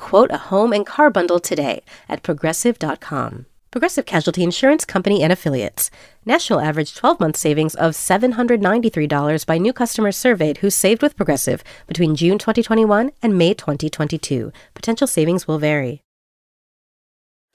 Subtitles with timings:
[0.00, 3.44] Quote a home and car bundle today at progressive.com.
[3.70, 5.90] Progressive Casualty Insurance Company and Affiliates.
[6.24, 11.62] National average 12 month savings of $793 by new customers surveyed who saved with Progressive
[11.86, 14.50] between June 2021 and May 2022.
[14.72, 16.00] Potential savings will vary.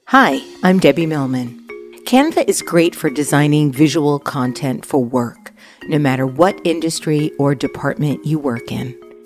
[0.06, 1.66] Hi, I'm Debbie Millman.
[2.04, 5.52] Canva is great for designing visual content for work,
[5.88, 8.96] no matter what industry or department you work in.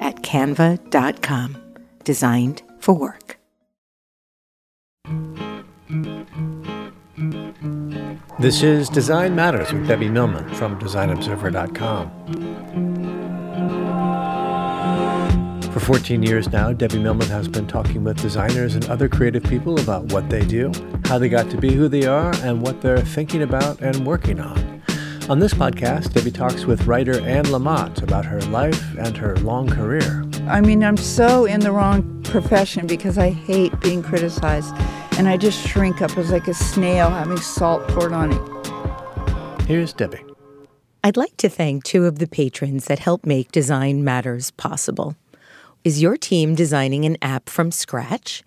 [0.00, 1.56] at canva.com.
[2.04, 3.38] Designed for work.
[8.38, 12.12] This is Design Matters with Debbie Millman from DesignObserver.com.
[15.72, 19.80] For 14 years now, Debbie Millman has been talking with designers and other creative people
[19.80, 20.72] about what they do,
[21.04, 24.38] how they got to be who they are, and what they're thinking about and working
[24.38, 24.77] on.
[25.28, 29.68] On this podcast, Debbie talks with writer Anne Lamott about her life and her long
[29.68, 30.24] career.
[30.46, 34.74] I mean, I'm so in the wrong profession because I hate being criticized
[35.18, 39.66] and I just shrink up as like a snail having salt poured on it.
[39.66, 40.24] Here's Debbie.
[41.04, 45.14] I'd like to thank two of the patrons that help make Design Matters possible.
[45.84, 48.42] Is your team designing an app from scratch?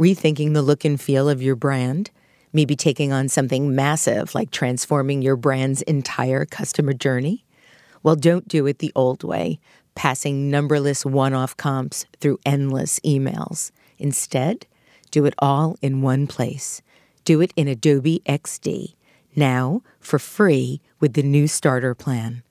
[0.00, 2.10] Rethinking the look and feel of your brand?
[2.54, 7.44] Maybe taking on something massive like transforming your brand's entire customer journey?
[8.04, 9.58] Well, don't do it the old way,
[9.96, 13.72] passing numberless one off comps through endless emails.
[13.98, 14.66] Instead,
[15.10, 16.80] do it all in one place.
[17.24, 18.94] Do it in Adobe XD,
[19.34, 22.44] now for free with the new starter plan.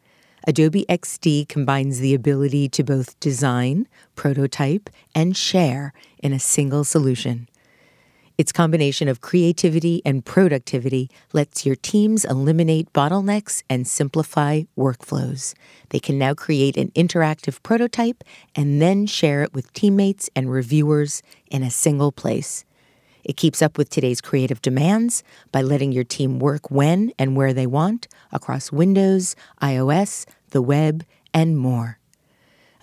[0.46, 7.48] Adobe XD combines the ability to both design, prototype, and share in a single solution.
[8.36, 15.54] Its combination of creativity and productivity lets your teams eliminate bottlenecks and simplify workflows.
[15.90, 18.24] They can now create an interactive prototype
[18.56, 22.66] and then share it with teammates and reviewers in a single place.
[23.24, 27.54] It keeps up with today's creative demands by letting your team work when and where
[27.54, 32.00] they want across Windows, iOS, the web, and more.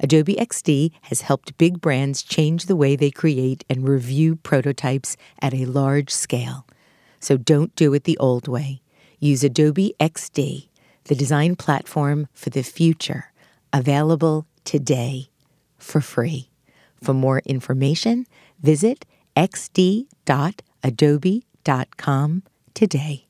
[0.00, 5.54] Adobe XD has helped big brands change the way they create and review prototypes at
[5.54, 6.66] a large scale.
[7.20, 8.80] So don't do it the old way.
[9.18, 10.68] Use Adobe XD,
[11.04, 13.32] the design platform for the future,
[13.72, 15.28] available today
[15.76, 16.48] for free.
[17.02, 18.26] For more information,
[18.60, 19.04] visit
[19.36, 20.06] xd.adobe.com
[22.74, 23.29] today.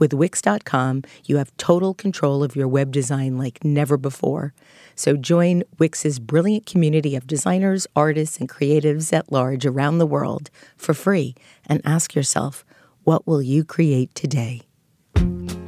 [0.00, 4.54] With Wix.com, you have total control of your web design like never before.
[4.96, 10.48] So join Wix's brilliant community of designers, artists, and creatives at large around the world
[10.74, 11.34] for free
[11.66, 12.64] and ask yourself,
[13.04, 14.62] what will you create today?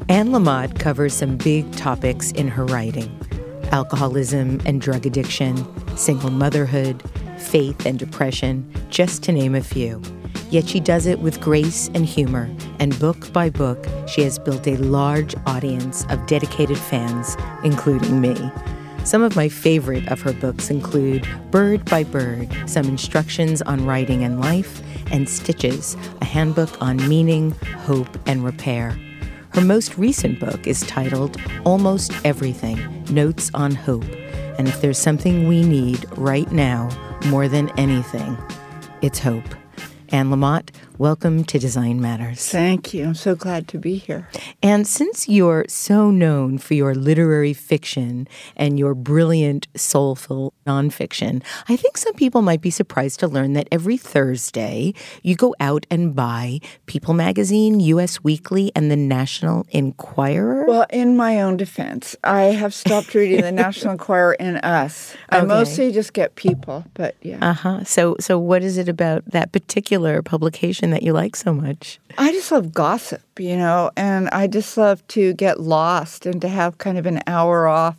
[0.09, 3.19] Anne Lamott covers some big topics in her writing
[3.71, 5.57] alcoholism and drug addiction,
[5.97, 7.03] single motherhood,
[7.39, 10.03] faith and depression, just to name a few.
[10.51, 14.67] Yet she does it with grace and humor, and book by book, she has built
[14.67, 18.37] a large audience of dedicated fans, including me.
[19.05, 24.23] Some of my favorite of her books include Bird by Bird, some instructions on writing
[24.23, 24.81] and life,
[25.11, 27.51] and Stitches, a handbook on meaning,
[27.85, 28.97] hope, and repair.
[29.51, 34.07] Her most recent book is titled Almost Everything Notes on Hope.
[34.59, 36.89] And if there's something we need right now
[37.27, 38.39] more than anything,
[39.03, 39.62] it's hope.
[40.13, 40.71] Anne Lamott,
[41.03, 42.49] welcome to Design Matters.
[42.49, 43.07] Thank you.
[43.07, 44.29] I'm so glad to be here.
[44.63, 51.75] And since you're so known for your literary fiction and your brilliant, soulful nonfiction, I
[51.75, 54.95] think some people might be surprised to learn that every Thursday
[55.25, 60.67] you go out and buy People Magazine, US Weekly, and the National Enquirer.
[60.69, 65.17] Well, in my own defense, I have stopped reading the National Enquirer and Us.
[65.31, 65.47] I Okay.
[65.49, 67.39] mostly just get People, but yeah.
[67.43, 67.83] Uh huh.
[67.83, 71.99] So, so what is it about that particular publication that you like so much?
[72.19, 76.49] I just love gossip, you know, and I just love to get lost and to
[76.49, 77.97] have kind of an hour off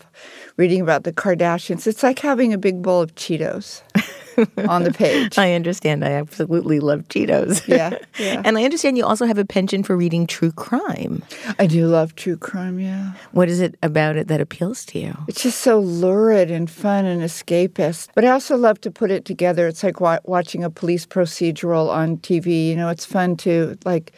[0.58, 1.88] reading about the Kardashians.
[1.88, 3.82] It's like having a big bowl of Cheetos
[4.68, 5.38] on the page.
[5.38, 6.04] I understand.
[6.04, 7.68] I absolutely love Cheetos.
[7.68, 8.42] Yeah, yeah.
[8.46, 11.24] and I understand you also have a penchant for reading true crime.
[11.60, 13.14] I do love true crime, yeah.
[13.32, 15.18] What is it about it that appeals to you?
[15.28, 18.10] It's just so lurid and fun and escapist.
[18.16, 19.68] But I also love to put it together.
[19.68, 22.68] It's like wa- watching a police procedural on TV.
[22.68, 24.14] You know, it's fun to like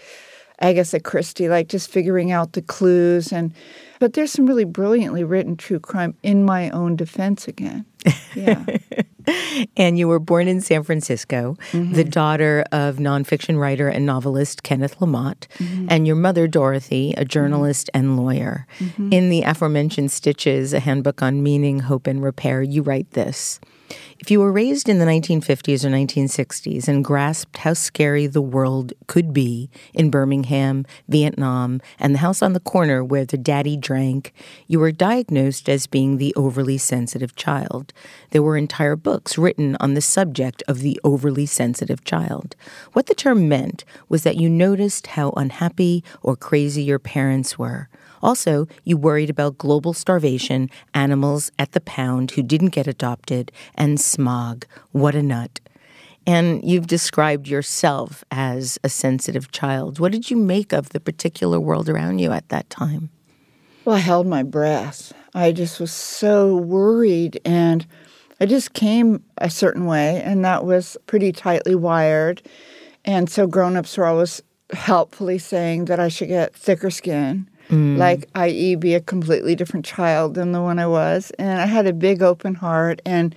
[0.59, 3.53] Agatha Christie, like just figuring out the clues and.
[3.97, 7.85] But there's some really brilliantly written true crime in my own defense again.
[8.35, 8.65] Yeah.
[9.77, 12.10] And you were born in San Francisco, the mm-hmm.
[12.10, 15.88] daughter of nonfiction writer and novelist Kenneth Lamott, mm-hmm.
[15.89, 17.27] and your mother, Dorothy, a mm-hmm.
[17.30, 18.68] journalist and lawyer.
[19.12, 23.60] In the aforementioned Stitches, a handbook on meaning, hope, and repair, you write this.
[24.18, 28.94] If you were raised in the 1950s or 1960s and grasped how scary the world
[29.08, 34.34] could be in Birmingham, Vietnam, and the house on the corner where the daddy drank,
[34.68, 37.94] you were diagnosed as being the overly sensitive child.
[38.32, 42.56] There were entire books written on the subject of the overly sensitive child.
[42.94, 47.90] What the term meant was that you noticed how unhappy or crazy your parents were.
[48.25, 54.01] Also, you worried about global starvation, animals at the pound who didn't get adopted, and
[54.01, 54.66] smog.
[54.92, 55.60] What a nut.
[56.25, 60.00] And you've described yourself as a sensitive child.
[60.00, 63.12] What did you make of the particular world around you at that time?
[63.86, 65.13] Well, I held my breath.
[65.36, 67.86] I just was so worried and
[68.39, 72.42] I just came a certain way and that was pretty tightly wired.
[73.06, 74.42] And so grown-ups were always
[74.74, 77.48] helpfully saying that I should get thicker skin.
[77.97, 81.31] Like, i.e., be a completely different child than the one I was.
[81.39, 83.35] And I had a big open heart, and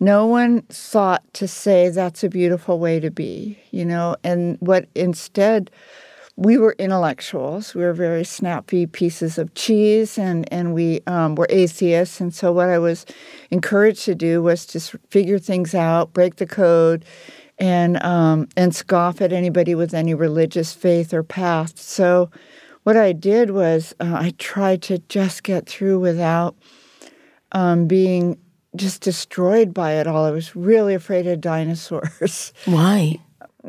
[0.00, 4.16] no one thought to say that's a beautiful way to be, you know.
[4.24, 5.70] And what instead,
[6.36, 7.74] we were intellectuals.
[7.74, 12.20] We were very snappy pieces of cheese, and and we um, were atheists.
[12.20, 13.06] And so, what I was
[13.50, 17.04] encouraged to do was just figure things out, break the code,
[17.58, 21.78] and um, and scoff at anybody with any religious faith or path.
[21.78, 22.30] So,
[22.84, 26.56] what I did was uh, I tried to just get through without
[27.52, 28.38] um, being
[28.76, 30.24] just destroyed by it all.
[30.24, 33.20] I was really afraid of dinosaurs Why?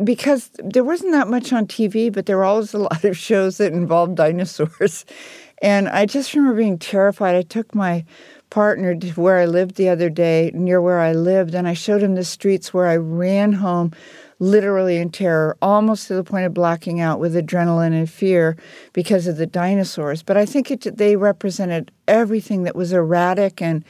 [0.04, 3.58] because there wasn't that much on TV, but there were always a lot of shows
[3.58, 5.06] that involved dinosaurs.
[5.62, 7.38] And I just remember being terrified.
[7.38, 8.04] I took my
[8.50, 12.04] partner to where I lived the other day, near where I lived, and I showed
[12.04, 13.94] him the streets where I ran home
[14.40, 18.58] literally in terror, almost to the point of blacking out with adrenaline and fear
[18.94, 20.24] because of the dinosaurs.
[20.24, 23.84] But I think it, they represented everything that was erratic and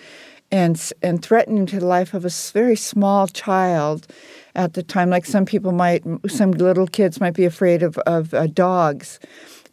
[0.51, 4.05] and and threatening to the life of a very small child
[4.55, 5.09] at the time.
[5.09, 9.19] Like some people might, some little kids might be afraid of of uh, dogs,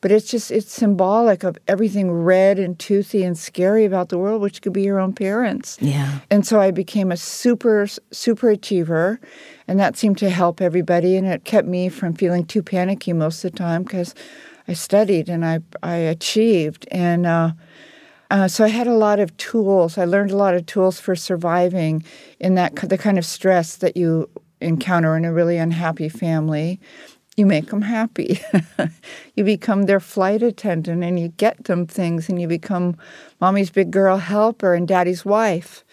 [0.00, 4.40] but it's just it's symbolic of everything red and toothy and scary about the world,
[4.40, 5.76] which could be your own parents.
[5.82, 6.20] Yeah.
[6.30, 9.20] And so I became a super super achiever,
[9.70, 13.44] and that seemed to help everybody, and it kept me from feeling too panicky most
[13.44, 14.16] of the time because
[14.66, 17.24] I studied and I I achieved and.
[17.24, 17.52] Uh,
[18.32, 19.98] uh, so I had a lot of tools.
[19.98, 22.04] I learned a lot of tools for surviving
[22.38, 26.78] in that the kind of stress that you encounter in a really unhappy family.
[27.36, 28.40] You make them happy.
[29.34, 32.96] you become their flight attendant, and you get them things, and you become
[33.40, 35.84] mommy's big girl helper and daddy's wife.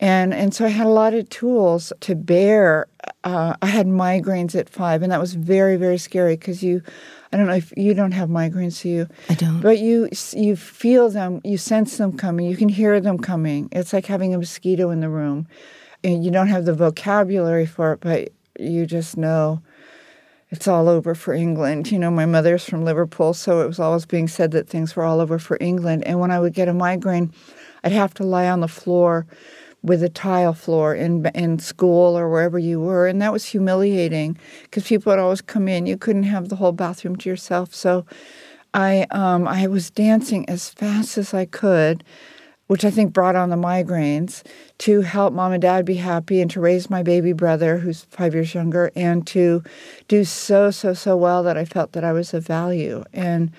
[0.00, 2.86] And and so I had a lot of tools to bear.
[3.24, 6.82] Uh, I had migraines at five, and that was very very scary because you,
[7.32, 9.08] I don't know if you don't have migraines, do you?
[9.28, 9.60] I don't.
[9.60, 13.68] But you you feel them, you sense them coming, you can hear them coming.
[13.72, 15.48] It's like having a mosquito in the room,
[16.04, 18.28] and you don't have the vocabulary for it, but
[18.58, 19.62] you just know
[20.50, 21.90] it's all over for England.
[21.90, 25.04] You know, my mother's from Liverpool, so it was always being said that things were
[25.04, 26.06] all over for England.
[26.06, 27.32] And when I would get a migraine,
[27.82, 29.26] I'd have to lie on the floor
[29.88, 34.38] with a tile floor in in school or wherever you were, and that was humiliating
[34.62, 35.86] because people would always come in.
[35.86, 38.04] You couldn't have the whole bathroom to yourself, so
[38.74, 42.04] I um, I was dancing as fast as I could,
[42.66, 44.44] which I think brought on the migraines
[44.78, 48.34] to help mom and dad be happy and to raise my baby brother who's five
[48.34, 49.62] years younger and to
[50.06, 53.50] do so so so well that I felt that I was of value and.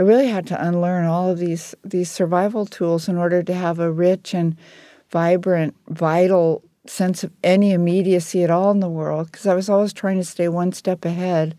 [0.00, 3.80] I really had to unlearn all of these these survival tools in order to have
[3.80, 4.56] a rich and
[5.10, 9.92] vibrant, vital sense of any immediacy at all in the world because I was always
[9.92, 11.56] trying to stay one step ahead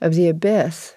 [0.00, 0.94] of the abyss.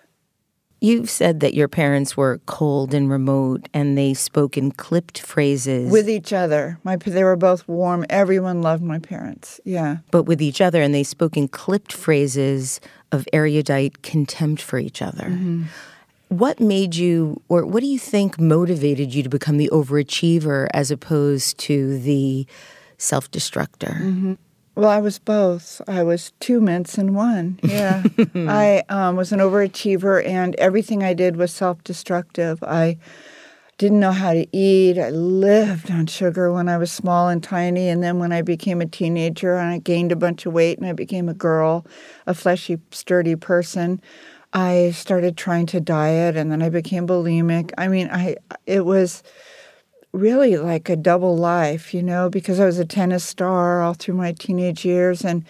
[0.80, 5.90] You've said that your parents were cold and remote and they spoke in clipped phrases.
[5.90, 6.78] With each other.
[6.84, 8.06] My, they were both warm.
[8.10, 9.62] Everyone loved my parents.
[9.64, 9.98] Yeah.
[10.12, 12.82] But with each other, and they spoke in clipped phrases
[13.14, 15.24] of erudite contempt for each other.
[15.24, 15.64] Mm-hmm.
[16.34, 20.90] What made you, or what do you think motivated you to become the overachiever as
[20.90, 22.48] opposed to the
[22.98, 24.00] self destructor?
[24.02, 24.34] Mm-hmm.
[24.74, 25.80] Well, I was both.
[25.88, 27.60] I was two mints in one.
[27.62, 28.02] Yeah.
[28.36, 32.64] I um, was an overachiever, and everything I did was self destructive.
[32.64, 32.98] I
[33.78, 34.98] didn't know how to eat.
[34.98, 37.90] I lived on sugar when I was small and tiny.
[37.90, 40.88] And then when I became a teenager and I gained a bunch of weight and
[40.88, 41.86] I became a girl,
[42.28, 44.02] a fleshy, sturdy person,
[44.54, 47.72] I started trying to diet and then I became bulimic.
[47.78, 49.24] I mean, I it was
[50.12, 54.14] really like a double life, you know, because I was a tennis star all through
[54.14, 55.44] my teenage years and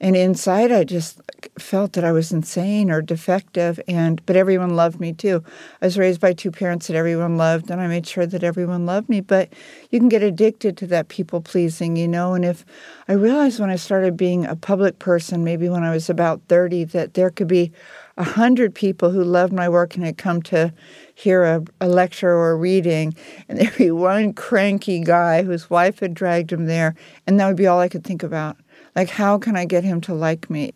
[0.00, 1.20] and inside I just
[1.58, 5.44] felt that I was insane or defective and but everyone loved me too.
[5.80, 8.86] I was raised by two parents that everyone loved and I made sure that everyone
[8.86, 9.52] loved me, but
[9.90, 12.64] you can get addicted to that people pleasing, you know, and if
[13.06, 16.84] I realized when I started being a public person, maybe when I was about 30
[16.86, 17.72] that there could be
[18.18, 20.74] a hundred people who loved my work and had come to
[21.14, 23.14] hear a, a lecture or a reading,
[23.48, 26.96] and there'd be one cranky guy whose wife had dragged him there,
[27.26, 28.56] and that would be all I could think about.
[28.96, 30.74] Like, how can I get him to like me?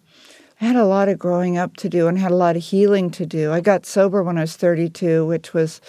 [0.61, 3.11] I had a lot of growing up to do and had a lot of healing
[3.11, 3.53] to do.
[3.53, 5.81] I got sober when I was 32, which was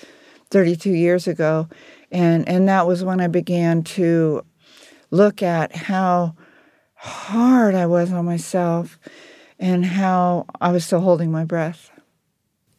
[0.50, 1.70] 32 years ago,
[2.12, 4.44] and and that was when I began to
[5.12, 6.36] look at how
[6.96, 8.98] hard I was on myself
[9.60, 11.92] and how I was still holding my breath.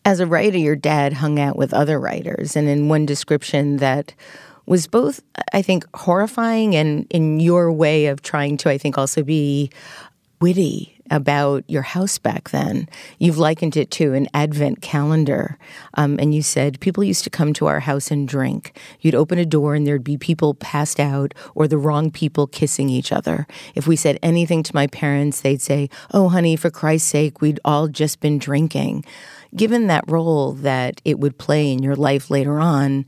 [0.04, 4.14] As a writer, your dad hung out with other writers, and in one description that
[4.66, 5.20] was both,
[5.52, 9.70] I think, horrifying and in your way of trying to, I think, also be
[10.40, 12.88] witty about your house back then.
[13.18, 15.58] You've likened it to an advent calendar.
[15.94, 18.78] Um, and you said people used to come to our house and drink.
[19.00, 22.88] You'd open a door and there'd be people passed out or the wrong people kissing
[22.88, 23.46] each other.
[23.74, 27.60] If we said anything to my parents, they'd say, Oh, honey, for Christ's sake, we'd
[27.64, 29.04] all just been drinking.
[29.54, 33.04] Given that role that it would play in your life later on,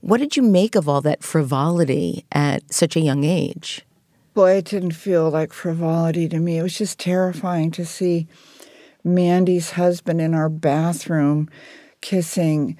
[0.00, 3.85] what did you make of all that frivolity at such a young age?
[4.36, 6.58] Boy, it didn't feel like frivolity to me.
[6.58, 8.28] It was just terrifying to see
[9.02, 11.48] Mandy's husband in our bathroom
[12.02, 12.76] kissing,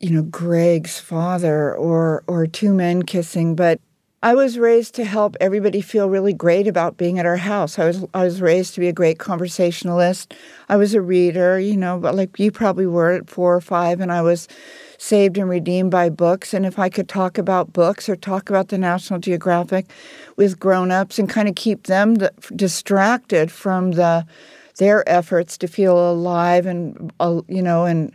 [0.00, 3.80] you know, Greg's father or or two men kissing, but
[4.26, 7.78] I was raised to help everybody feel really great about being at our house.
[7.78, 10.34] I was I was raised to be a great conversationalist.
[10.68, 14.00] I was a reader, you know, but like you probably were at 4 or 5
[14.00, 14.48] and I was
[14.98, 16.52] saved and redeemed by books.
[16.52, 19.86] And if I could talk about books or talk about the National Geographic
[20.34, 22.16] with grown-ups and kind of keep them
[22.56, 24.26] distracted from the
[24.78, 27.12] their efforts to feel alive and
[27.46, 28.12] you know and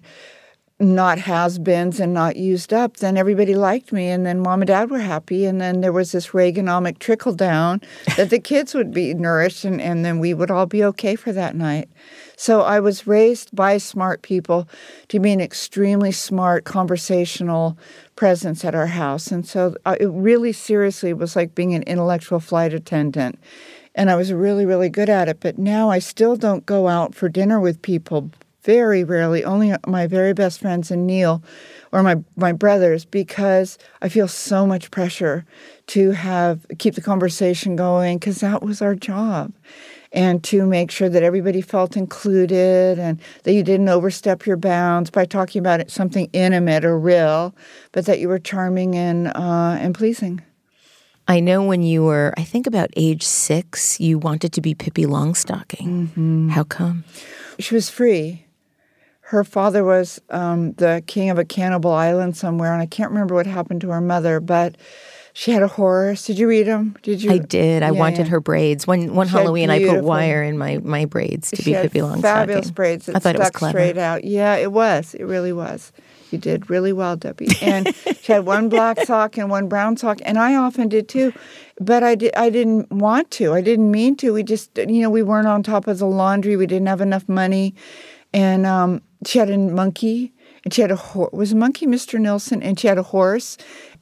[0.82, 4.90] not has-beens and not used up, then everybody liked me, and then mom and dad
[4.90, 7.82] were happy, and then there was this Reaganomic trickle down
[8.18, 11.32] that the kids would be nourished, and, and then we would all be okay for
[11.32, 11.88] that night.
[12.36, 14.68] So I was raised by smart people
[15.10, 17.78] to be an extremely smart conversational
[18.16, 19.28] presence at our house.
[19.28, 23.38] And so uh, it really seriously was like being an intellectual flight attendant.
[23.94, 25.40] And I was really, really good at it.
[25.40, 28.32] But now I still don't go out for dinner with people
[28.64, 31.44] very rarely, only my very best friends and Neil
[31.92, 35.46] or my, my brothers, because I feel so much pressure
[35.88, 39.54] to have keep the conversation going because that was our job
[40.14, 45.10] and to make sure that everybody felt included and that you didn't overstep your bounds
[45.10, 47.56] by talking about something intimate or real,
[47.92, 50.42] but that you were charming and uh, and pleasing.
[51.28, 55.06] I know when you were, I think about age six, you wanted to be Pippi
[55.06, 55.88] Longstocking.
[55.88, 56.50] Mm-hmm.
[56.50, 57.06] How come?
[57.60, 58.46] She was free.
[59.32, 63.34] Her father was um, the king of a cannibal island somewhere, and I can't remember
[63.34, 64.76] what happened to her mother, but
[65.34, 66.26] She had a horse.
[66.28, 66.98] Did you read them?
[67.04, 67.32] Did you?
[67.32, 67.84] I did.
[67.84, 68.32] I Yeah, wanted yeah.
[68.34, 68.86] her braids.
[68.86, 72.00] One one She Halloween, I put wire in my my braids to She be Pippi
[72.02, 72.22] Longstocking.
[72.22, 73.80] fabulous braids that I thought it was clever.
[73.80, 74.26] straight out.
[74.26, 75.14] Yeah, it was.
[75.16, 75.94] It really was.
[76.32, 77.48] You did really well, Debbie.
[77.62, 81.32] And she had one black sock and one brown sock, and I often did too.
[81.80, 82.36] But I did.
[82.36, 83.54] I didn't want to.
[83.54, 84.34] I didn't mean to.
[84.34, 86.58] We just, you know, we weren't on top of the laundry.
[86.58, 87.74] We didn't have enough money,
[88.34, 91.32] and um, she had a monkey, and she had a horse.
[91.34, 92.20] Was a monkey Mr.
[92.20, 93.58] Nilsson, and she had a horse,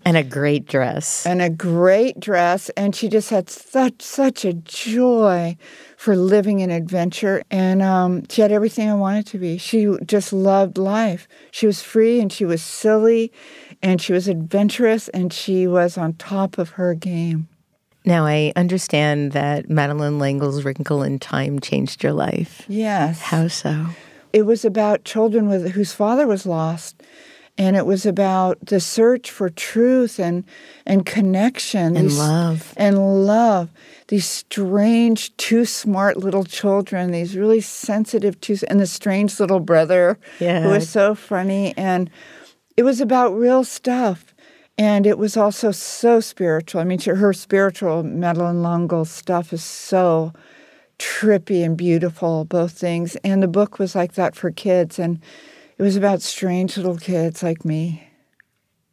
[0.05, 1.25] And a great dress.
[1.25, 5.57] and a great dress and she just had such such a joy
[5.97, 10.31] for living an adventure and um, she had everything i wanted to be she just
[10.31, 13.29] loved life she was free and she was silly
[13.83, 17.47] and she was adventurous and she was on top of her game
[18.05, 22.63] Now I understand that Madeleine L'Engle's Wrinkle in Time changed your life.
[22.69, 23.87] yes How so?
[24.33, 27.01] It was about children with whose father was lost
[27.57, 30.43] and it was about the search for truth and
[30.85, 32.73] and connection And these- love.
[32.77, 33.69] and love
[34.07, 40.17] these strange too smart little children these really sensitive two and the strange little brother
[40.39, 40.61] Yeah.
[40.61, 42.09] who was so funny and
[42.77, 44.33] it was about real stuff
[44.77, 50.31] and it was also so spiritual i mean her spiritual Madeleine L'Engle stuff is so
[50.99, 53.15] trippy and beautiful, both things.
[53.23, 54.99] And the book was like that for kids.
[54.99, 55.19] And
[55.77, 58.08] it was about strange little kids like me.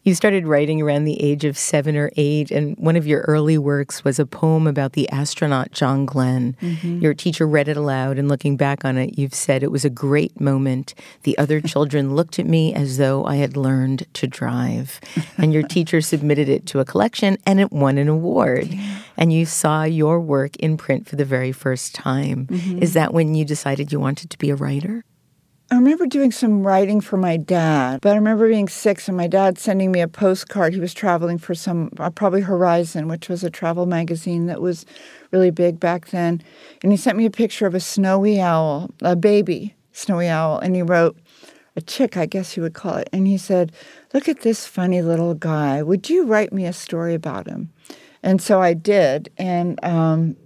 [0.06, 3.58] You started writing around the age of seven or eight, and one of your early
[3.58, 6.56] works was a poem about the astronaut John Glenn.
[6.62, 7.00] Mm-hmm.
[7.00, 9.90] Your teacher read it aloud, and looking back on it, you've said it was a
[9.90, 10.94] great moment.
[11.24, 15.00] The other children looked at me as though I had learned to drive.
[15.38, 18.72] And your teacher submitted it to a collection, and it won an award.
[19.16, 22.46] And you saw your work in print for the very first time.
[22.46, 22.78] Mm-hmm.
[22.80, 25.02] Is that when you decided you wanted to be a writer?
[25.68, 29.26] I remember doing some writing for my dad, but I remember being six and my
[29.26, 30.74] dad sending me a postcard.
[30.74, 34.86] He was traveling for some, uh, probably Horizon, which was a travel magazine that was
[35.32, 36.40] really big back then.
[36.84, 40.76] And he sent me a picture of a snowy owl, a baby snowy owl, and
[40.76, 41.16] he wrote,
[41.74, 43.08] a chick, I guess you would call it.
[43.12, 43.72] And he said,
[44.14, 45.82] Look at this funny little guy.
[45.82, 47.70] Would you write me a story about him?
[48.22, 49.30] And so I did.
[49.36, 50.36] And, um,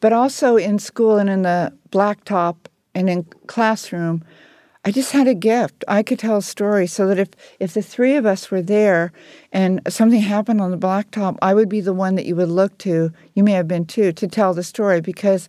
[0.00, 2.56] but also in school and in the blacktop
[2.94, 4.22] and in classroom,
[4.86, 5.82] I just had a gift.
[5.88, 9.12] I could tell a story so that if, if the three of us were there
[9.50, 12.76] and something happened on the blacktop, I would be the one that you would look
[12.78, 13.10] to.
[13.32, 15.48] You may have been too, to tell the story because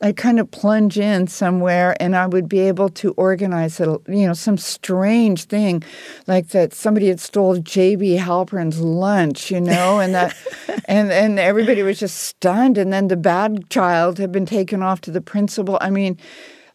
[0.00, 4.26] I'd kind of plunge in somewhere and I would be able to organize it, you
[4.26, 5.84] know, some strange thing
[6.26, 8.16] like that somebody had stole J.B.
[8.16, 10.36] Halpern's lunch, you know, and that,
[10.86, 12.78] and, and everybody was just stunned.
[12.78, 15.78] And then the bad child had been taken off to the principal.
[15.80, 16.18] I mean,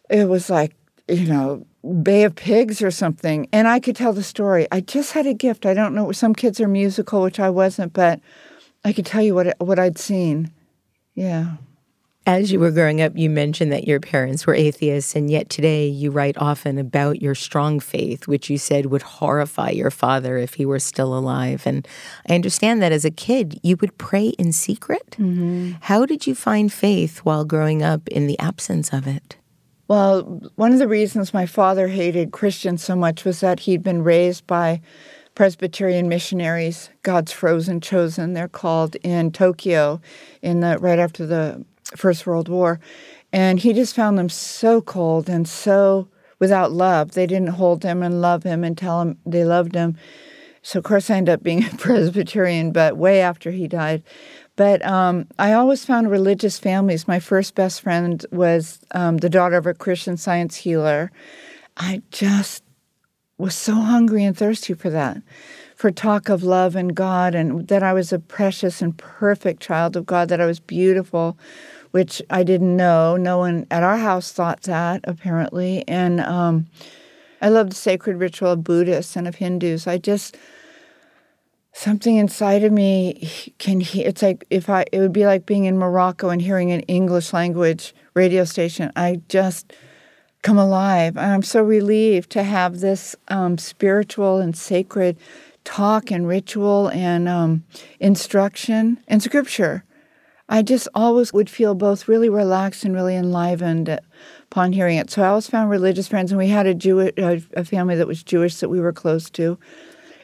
[0.10, 0.74] it was like,
[1.10, 1.66] you know,
[2.04, 3.48] Bay of Pigs or something.
[3.52, 4.68] And I could tell the story.
[4.72, 5.66] I just had a gift.
[5.66, 6.12] I don't know.
[6.12, 8.20] Some kids are musical, which I wasn't, but
[8.84, 10.52] I could tell you what what I'd seen.
[11.16, 11.56] Yeah.
[12.28, 15.88] As you were growing up, you mentioned that your parents were atheists, and yet today
[15.88, 20.56] you write often about your strong faith, which you said would horrify your father if
[20.56, 21.66] he were still alive.
[21.66, 21.88] And
[22.30, 25.12] I understand that as a kid, you would pray in secret.
[25.12, 25.76] Mm-hmm.
[25.80, 29.37] How did you find faith while growing up in the absence of it?
[29.88, 30.24] Well,
[30.56, 34.46] one of the reasons my father hated Christians so much was that he'd been raised
[34.46, 34.82] by
[35.34, 40.02] Presbyterian missionaries, God's frozen chosen, they're called in Tokyo
[40.42, 41.64] in the right after the
[41.96, 42.82] First World War.
[43.32, 47.12] And he just found them so cold and so without love.
[47.12, 49.96] They didn't hold him and love him and tell him they loved him.
[50.64, 54.04] So of course I ended up being a Presbyterian, but way after he died.
[54.58, 57.08] But um, I always found religious families.
[57.08, 61.12] My first best friend was um, the daughter of a Christian science healer.
[61.78, 62.64] I just
[63.38, 65.22] was so hungry and thirsty for that,
[65.76, 69.96] for talk of love and God, and that I was a precious and perfect child
[69.96, 71.38] of God, that I was beautiful,
[71.92, 73.16] which I didn't know.
[73.16, 75.88] No one at our house thought that, apparently.
[75.88, 76.66] And um,
[77.44, 79.86] I love the sacred ritual of Buddhists and of Hindus.
[79.86, 80.36] I just
[81.78, 85.66] something inside of me can hear it's like if i it would be like being
[85.66, 88.92] in morocco and hearing an english language radio station.
[88.96, 89.72] I just
[90.42, 91.16] come alive.
[91.16, 95.18] And i'm so relieved to have this um, spiritual and sacred
[95.64, 97.64] talk and ritual and um,
[98.00, 99.84] instruction and scripture.
[100.50, 104.00] I just always would feel both really relaxed and really enlivened
[104.50, 105.12] upon hearing it.
[105.12, 108.24] So i always found religious friends and we had a jewish a family that was
[108.24, 109.60] jewish that we were close to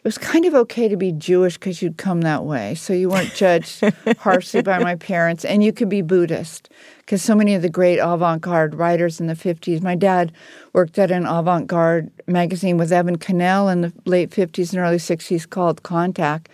[0.03, 2.75] it was kind of okay to be Jewish because you'd come that way.
[2.75, 3.81] So you weren't judged
[4.19, 5.45] harshly by my parents.
[5.45, 9.27] And you could be Buddhist because so many of the great avant garde writers in
[9.27, 10.33] the 50s, my dad
[10.73, 14.97] worked at an avant garde magazine with Evan Connell in the late 50s and early
[14.97, 16.49] 60s called Contact.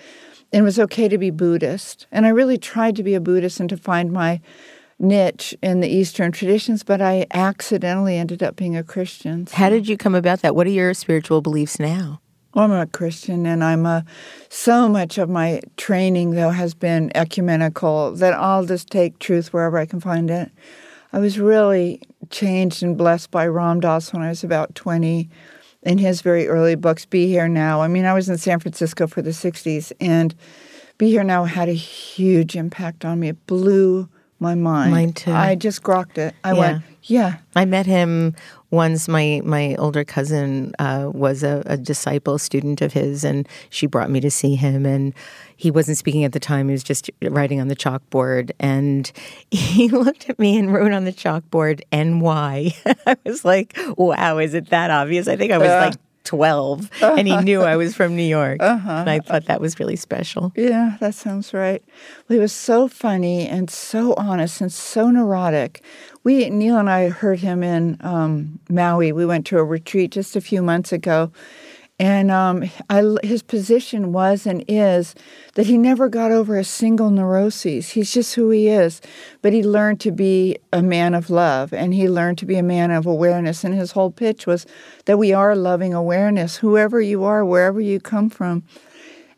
[0.53, 2.05] And it was okay to be Buddhist.
[2.11, 4.41] And I really tried to be a Buddhist and to find my
[4.99, 9.47] niche in the Eastern traditions, but I accidentally ended up being a Christian.
[9.47, 9.55] So.
[9.55, 10.55] How did you come about that?
[10.55, 12.21] What are your spiritual beliefs now?
[12.53, 14.05] I'm a Christian, and I'm a.
[14.49, 18.13] So much of my training, though, has been ecumenical.
[18.15, 20.51] That I'll just take truth wherever I can find it.
[21.13, 25.29] I was really changed and blessed by Ram Dass when I was about 20
[25.83, 27.81] in his very early books, Be Here Now.
[27.81, 30.35] I mean, I was in San Francisco for the 60s, and
[30.97, 33.29] Be Here Now had a huge impact on me.
[33.29, 34.09] It blew
[34.39, 34.91] my mind.
[34.91, 35.31] Mine too.
[35.31, 36.35] I just grokked it.
[36.43, 36.59] I yeah.
[36.59, 37.37] went, yeah.
[37.55, 38.35] I met him
[38.71, 39.07] once.
[39.07, 44.09] My my older cousin uh, was a, a, disciple student of his, and she brought
[44.09, 44.85] me to see him.
[44.85, 45.13] And
[45.55, 48.51] he wasn't speaking at the time; he was just writing on the chalkboard.
[48.59, 49.11] And
[49.51, 52.73] he looked at me and wrote on the chalkboard "NY."
[53.05, 55.95] I was like, "Wow, is it that obvious?" I think I was uh, like
[56.29, 57.15] 12 uh-huh.
[57.17, 58.61] and he knew I was from New York.
[58.61, 58.91] Uh-huh.
[58.91, 60.53] And I thought that was really special.
[60.55, 61.83] Yeah, that sounds right.
[62.27, 65.83] Well, he was so funny and so honest and so neurotic.
[66.23, 69.11] We, Neil and I heard him in um, Maui.
[69.11, 71.31] We went to a retreat just a few months ago
[71.99, 75.15] and um, I, his position was and is
[75.55, 77.89] that he never got over a single neuroses.
[77.89, 79.01] He's just who he is.
[79.41, 82.63] But he learned to be a man of love and he learned to be a
[82.63, 83.65] man of awareness.
[83.65, 84.65] And his whole pitch was
[85.05, 88.63] that we are loving awareness, whoever you are, wherever you come from.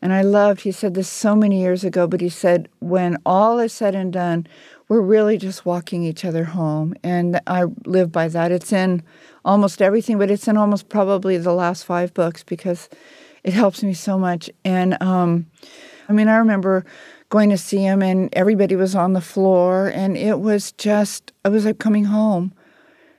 [0.00, 3.58] And I loved, he said this so many years ago, but he said, when all
[3.58, 4.46] is said and done,
[4.92, 6.94] we're really just walking each other home.
[7.02, 8.52] And I live by that.
[8.52, 9.02] It's in
[9.42, 12.90] almost everything, but it's in almost probably the last five books because
[13.42, 14.50] it helps me so much.
[14.66, 15.46] And um,
[16.10, 16.84] I mean, I remember
[17.30, 21.48] going to see him, and everybody was on the floor, and it was just, I
[21.48, 22.52] was like coming home.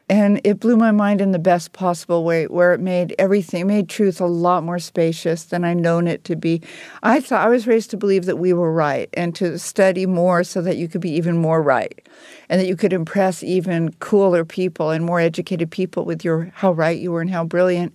[0.09, 3.87] And it blew my mind in the best possible way, where it made everything, made
[3.87, 6.61] truth a lot more spacious than I known it to be.
[7.01, 10.43] I thought I was raised to believe that we were right and to study more
[10.43, 12.05] so that you could be even more right,
[12.49, 16.73] and that you could impress even cooler people and more educated people with your how
[16.73, 17.93] right you were and how brilliant.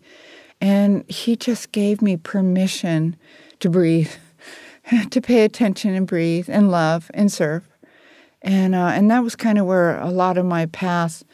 [0.63, 3.17] And he just gave me permission
[3.61, 4.13] to breathe,
[5.11, 7.69] to pay attention and breathe and love and serve,
[8.41, 11.27] and uh, and that was kind of where a lot of my past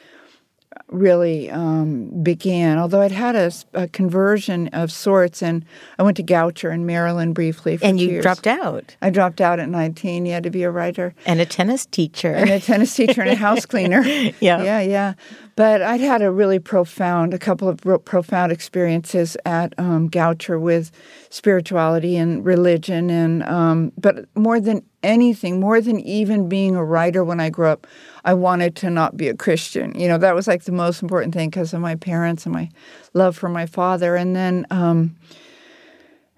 [0.89, 2.79] really um, began.
[2.79, 5.65] Although I'd had a, a, conversion of sorts, and
[5.99, 7.79] I went to Goucher in Maryland briefly.
[7.83, 8.23] and you years.
[8.23, 8.97] dropped out.
[9.03, 10.27] I dropped out at 19.
[10.27, 13.31] You had to be a writer and a tennis teacher, and a tennis teacher and
[13.31, 14.03] a house cleaner.
[14.05, 15.15] yeah, yeah, yeah.
[15.57, 20.61] But I'd had a really profound, a couple of real profound experiences at um, Goucher
[20.61, 20.91] with
[21.31, 27.23] spirituality and religion, and um, but more than anything, more than even being a writer
[27.23, 27.87] when I grew up,
[28.25, 29.99] I wanted to not be a Christian.
[29.99, 32.71] You know, that was like the most important thing because of my parents and my
[33.13, 34.17] love for my father.
[34.17, 35.17] And then um,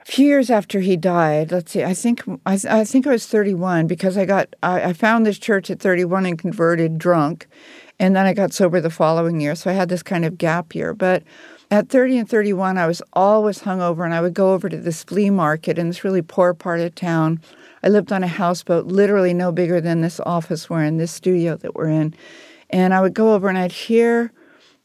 [0.01, 3.27] a few years after he died, let's see, I think I, I think I was
[3.27, 7.47] 31 because I got I, I found this church at 31 and converted drunk
[7.99, 9.55] and then I got sober the following year.
[9.55, 10.93] So I had this kind of gap year.
[10.93, 11.23] But
[11.71, 15.03] at 30 and 31, I was always hungover, and I would go over to this
[15.03, 17.41] flea market in this really poor part of town.
[17.87, 21.57] I lived on a houseboat, literally no bigger than this office we're in, this studio
[21.59, 22.15] that we're in.
[22.69, 24.33] And I would go over and I'd hear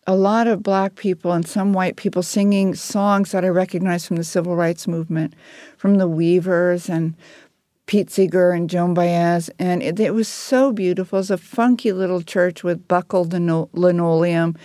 [0.05, 4.17] a lot of black people and some white people singing songs that I recognized from
[4.17, 5.33] the civil rights movement,
[5.77, 7.15] from the Weavers and
[7.87, 11.17] Pete Seeger and Joan Baez, and it, it was so beautiful.
[11.17, 14.55] It was a funky little church with buckled linoleum.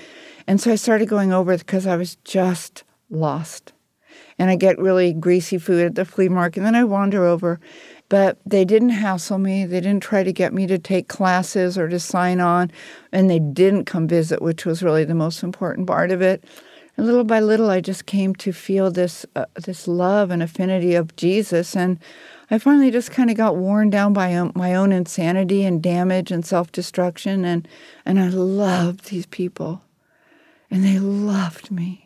[0.46, 3.72] And so I started going over because I was just lost.
[4.38, 6.58] And I get really greasy food at the flea market.
[6.58, 7.58] And then I wander over.
[8.08, 9.66] But they didn't hassle me.
[9.66, 12.70] They didn't try to get me to take classes or to sign on.
[13.10, 16.44] And they didn't come visit, which was really the most important part of it.
[16.96, 20.94] And little by little, I just came to feel this uh, this love and affinity
[20.94, 21.76] of Jesus.
[21.76, 21.98] And
[22.50, 26.30] I finally just kind of got worn down by um, my own insanity and damage
[26.30, 27.66] and self destruction, and
[28.04, 29.82] and I loved these people,
[30.70, 32.05] and they loved me.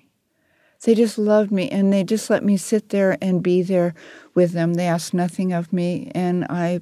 [0.82, 3.94] They just loved me, and they just let me sit there and be there
[4.34, 4.74] with them.
[4.74, 6.80] They asked nothing of me, and I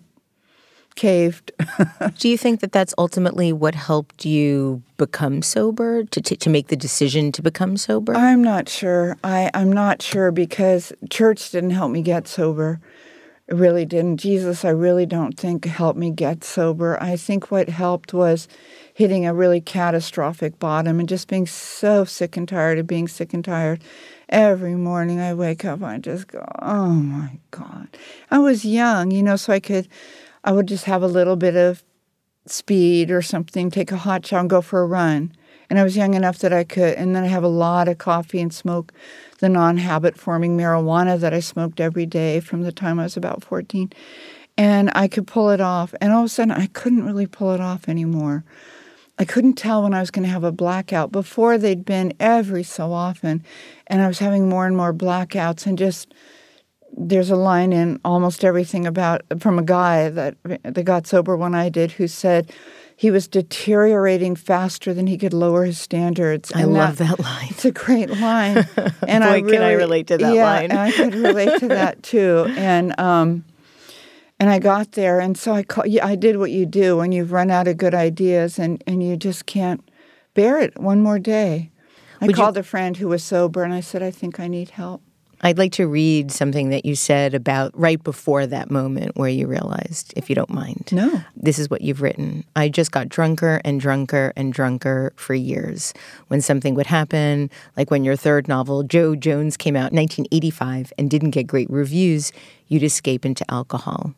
[0.98, 1.52] caved.
[2.18, 6.68] Do you think that that's ultimately what helped you become sober, to, to, to, make
[6.68, 8.14] the decision to become sober?
[8.14, 9.16] I'm not sure.
[9.22, 12.80] I, I'm not sure because church didn't help me get sober.
[13.46, 14.18] It really didn't.
[14.18, 17.00] Jesus, I really don't think helped me get sober.
[17.00, 18.48] I think what helped was
[18.98, 23.32] hitting a really catastrophic bottom and just being so sick and tired of being sick
[23.32, 23.80] and tired.
[24.28, 27.86] Every morning I wake up, I just go, oh my God.
[28.28, 29.86] I was young, you know, so I could,
[30.42, 31.84] I would just have a little bit of
[32.44, 35.32] speed or something, take a hot shower and go for a run.
[35.70, 37.98] And I was young enough that I could, and then I have a lot of
[37.98, 38.92] coffee and smoke
[39.38, 43.16] the non habit forming marijuana that I smoked every day from the time I was
[43.16, 43.92] about 14.
[44.56, 45.94] And I could pull it off.
[46.00, 48.42] And all of a sudden, I couldn't really pull it off anymore.
[49.18, 51.10] I couldn't tell when I was going to have a blackout.
[51.10, 53.44] Before they'd been every so often,
[53.88, 55.66] and I was having more and more blackouts.
[55.66, 56.14] And just
[56.96, 61.54] there's a line in almost everything about from a guy that that got sober when
[61.54, 62.52] I did, who said
[62.96, 66.52] he was deteriorating faster than he could lower his standards.
[66.54, 67.48] I love that line.
[67.50, 68.68] It's a great line,
[69.06, 70.72] and Boy, I can I relate to that yeah, line.
[70.72, 72.46] I could relate to that too.
[72.56, 73.44] And um,
[74.40, 77.12] and I got there, and so I call, yeah, I did what you do when
[77.12, 79.82] you've run out of good ideas, and and you just can't
[80.34, 81.70] bear it one more day.
[82.20, 84.48] I Would you- called a friend who was sober, and I said, I think I
[84.48, 85.02] need help.
[85.40, 89.46] I'd like to read something that you said about right before that moment where you
[89.46, 90.88] realized, if you don't mind.
[90.90, 91.20] No.
[91.36, 92.42] This is what you've written.
[92.56, 95.94] I just got drunker and drunker and drunker for years.
[96.26, 100.92] When something would happen, like when your third novel, Joe Jones, came out in 1985
[100.98, 102.32] and didn't get great reviews,
[102.66, 104.14] you'd escape into alcohol.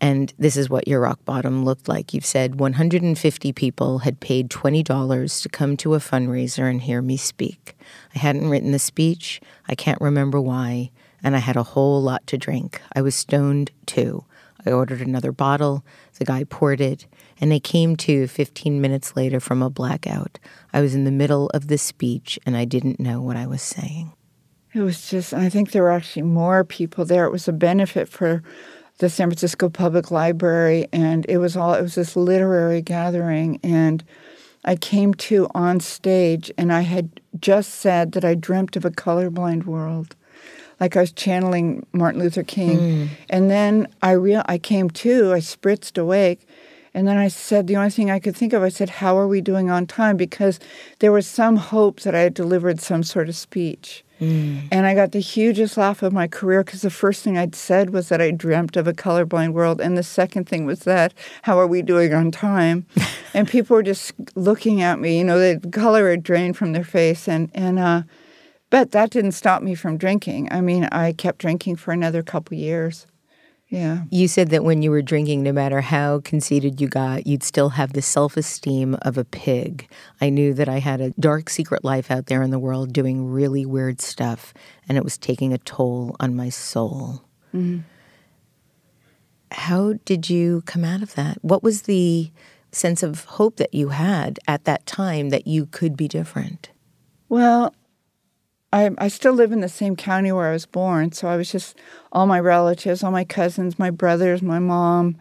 [0.00, 2.14] And this is what your rock bottom looked like.
[2.14, 7.16] You've said 150 people had paid $20 to come to a fundraiser and hear me
[7.16, 7.76] speak.
[8.14, 9.40] I hadn't written the speech.
[9.68, 10.90] I can't remember why.
[11.22, 12.80] And I had a whole lot to drink.
[12.94, 14.24] I was stoned too.
[14.64, 15.84] I ordered another bottle.
[16.18, 17.06] The guy poured it.
[17.40, 20.38] And I came to 15 minutes later from a blackout.
[20.72, 23.62] I was in the middle of the speech and I didn't know what I was
[23.62, 24.12] saying.
[24.72, 27.24] It was just, I think there were actually more people there.
[27.24, 28.42] It was a benefit for
[29.00, 33.58] the San Francisco Public Library, and it was all, it was this literary gathering.
[33.62, 34.04] And
[34.64, 38.90] I came to on stage, and I had just said that I dreamt of a
[38.90, 40.16] colorblind world.
[40.78, 42.78] Like I was channeling Martin Luther King.
[42.78, 43.06] Hmm.
[43.30, 46.46] And then I real I came to, I spritzed awake,
[46.92, 49.28] and then I said the only thing I could think of, I said, How are
[49.28, 50.18] we doing on time?
[50.18, 50.60] Because
[50.98, 54.04] there was some hope that I had delivered some sort of speech.
[54.20, 57.90] And I got the hugest laugh of my career because the first thing I'd said
[57.90, 59.80] was that I dreamt of a colorblind world.
[59.80, 62.86] And the second thing was that, how are we doing on time?
[63.34, 66.84] and people were just looking at me, you know, the color had drained from their
[66.84, 67.28] face.
[67.28, 68.02] And, and, uh,
[68.68, 70.48] but that didn't stop me from drinking.
[70.52, 73.06] I mean, I kept drinking for another couple years.
[73.70, 74.02] Yeah.
[74.10, 77.70] You said that when you were drinking, no matter how conceited you got, you'd still
[77.70, 79.88] have the self esteem of a pig.
[80.20, 83.30] I knew that I had a dark secret life out there in the world doing
[83.30, 84.52] really weird stuff,
[84.88, 87.22] and it was taking a toll on my soul.
[87.54, 87.78] Mm-hmm.
[89.52, 91.38] How did you come out of that?
[91.42, 92.32] What was the
[92.72, 96.70] sense of hope that you had at that time that you could be different?
[97.28, 97.72] Well,
[98.72, 101.12] I, I still live in the same county where I was born.
[101.12, 101.76] So I was just
[102.12, 105.16] all my relatives, all my cousins, my brothers, my mom,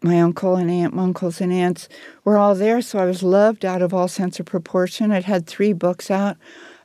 [0.00, 1.88] my uncle and aunt, my uncles and aunts
[2.24, 2.80] were all there.
[2.80, 5.12] So I was loved out of all sense of proportion.
[5.12, 6.36] I'd had three books out.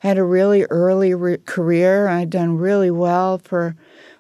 [0.04, 2.08] I had a really early re- career.
[2.08, 3.76] I'd done really well for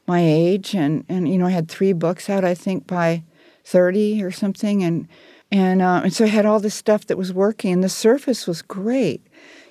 [0.07, 2.43] my age, and and you know I had three books out.
[2.43, 3.23] I think by
[3.65, 5.07] thirty or something, and
[5.51, 7.73] and uh, and so I had all this stuff that was working.
[7.73, 9.25] And the surface was great.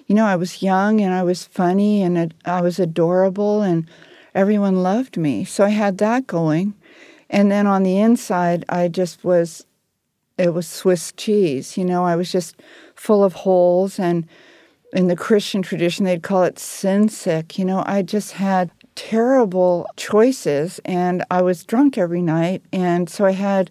[0.06, 3.88] You know, I was young and I was funny and I was adorable, and
[4.34, 5.44] everyone loved me.
[5.44, 6.74] So I had that going.
[7.30, 9.66] And then on the inside, I just was,
[10.36, 11.78] it was Swiss cheese.
[11.78, 12.60] You know, I was just
[12.94, 13.98] full of holes.
[13.98, 14.26] And
[14.92, 17.58] in the Christian tradition, they'd call it sin sick.
[17.58, 22.62] You know, I just had terrible choices and I was drunk every night.
[22.72, 23.70] And so I had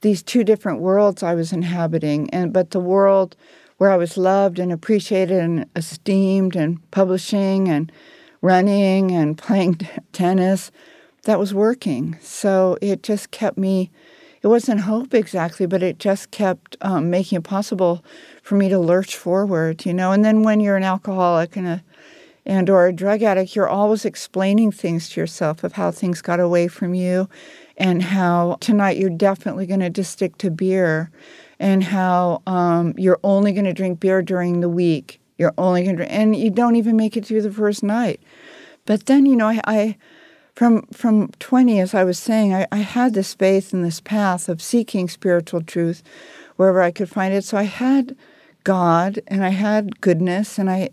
[0.00, 2.28] these two different worlds I was inhabiting.
[2.30, 3.36] And but the world
[3.78, 7.92] where I was loved and appreciated and esteemed and publishing and
[8.40, 10.70] running and playing t- tennis,
[11.24, 12.16] that was working.
[12.20, 13.90] So it just kept me,
[14.42, 18.04] it wasn't hope exactly, but it just kept um, making it possible
[18.42, 20.12] for me to lurch forward, you know.
[20.12, 21.82] And then when you're an alcoholic and a
[22.46, 26.38] and or a drug addict, you're always explaining things to yourself of how things got
[26.38, 27.28] away from you
[27.76, 31.10] and how tonight you're definitely going to just stick to beer
[31.58, 35.20] and how um, you're only going to drink beer during the week.
[35.38, 38.20] You're only going to, and you don't even make it through the first night.
[38.84, 39.96] But then, you know, I, I
[40.54, 44.48] from from 20, as I was saying, I, I had this faith in this path
[44.48, 46.02] of seeking spiritual truth
[46.56, 47.44] wherever I could find it.
[47.44, 48.16] So I had
[48.64, 50.90] God and I had goodness and I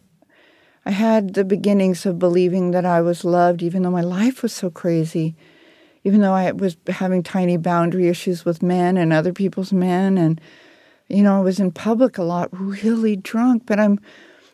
[0.85, 4.51] I had the beginnings of believing that I was loved, even though my life was
[4.51, 5.33] so crazy,
[6.03, 10.39] even though I was having tiny boundary issues with men and other people's men, and
[11.07, 13.63] you know I was in public a lot, really drunk.
[13.65, 13.99] But I'm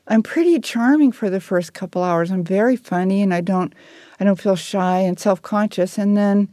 [0.08, 2.32] I'm pretty charming for the first couple hours.
[2.32, 3.74] I'm very funny, and I don't
[4.20, 6.50] I don't feel shy and self conscious, and then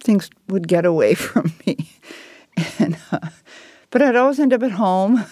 [0.00, 1.90] things would get away from me.
[2.78, 3.30] and uh,
[3.90, 5.24] but I'd always end up at home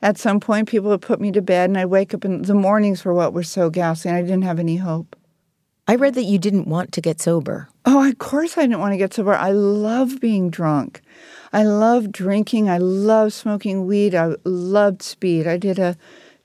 [0.00, 2.54] at some point, people would put me to bed, and I'd wake up, and the
[2.54, 5.16] mornings were what were so ghastly, and I didn't have any hope.
[5.86, 7.68] I read that you didn't want to get sober.
[7.90, 9.32] Oh, of course I didn't want to get sober.
[9.32, 11.00] I love being drunk.
[11.54, 12.68] I love drinking.
[12.68, 14.14] I love smoking weed.
[14.14, 15.46] I loved speed.
[15.46, 15.96] I did a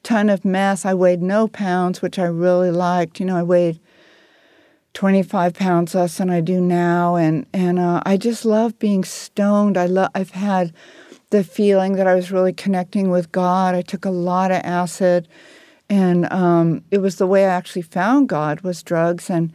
[0.04, 0.86] ton of meth.
[0.86, 3.20] I weighed no pounds, which I really liked.
[3.20, 3.82] You know, I weighed
[4.94, 7.18] 25 pounds less than I do now.
[7.18, 9.78] And, and uh, I just love being stoned.
[9.78, 10.74] I love, I've had
[11.32, 13.76] the feeling that I was really connecting with God.
[13.76, 15.28] I took a lot of acid.
[15.90, 19.30] And um, it was the way I actually found God was drugs.
[19.30, 19.52] And,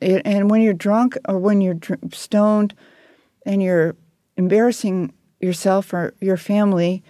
[0.00, 2.74] it, and when you're drunk or when you're dr- stoned
[3.44, 3.96] and you're
[4.36, 7.02] embarrassing yourself or your family,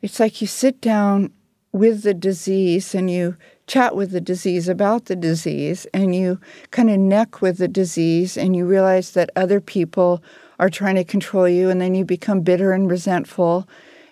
[0.00, 1.32] it's like you sit down
[1.72, 6.38] with the disease and you chat with the disease about the disease and you
[6.70, 10.22] kind of neck with the disease and you realize that other people
[10.58, 13.66] are trying to control you and then you become bitter and resentful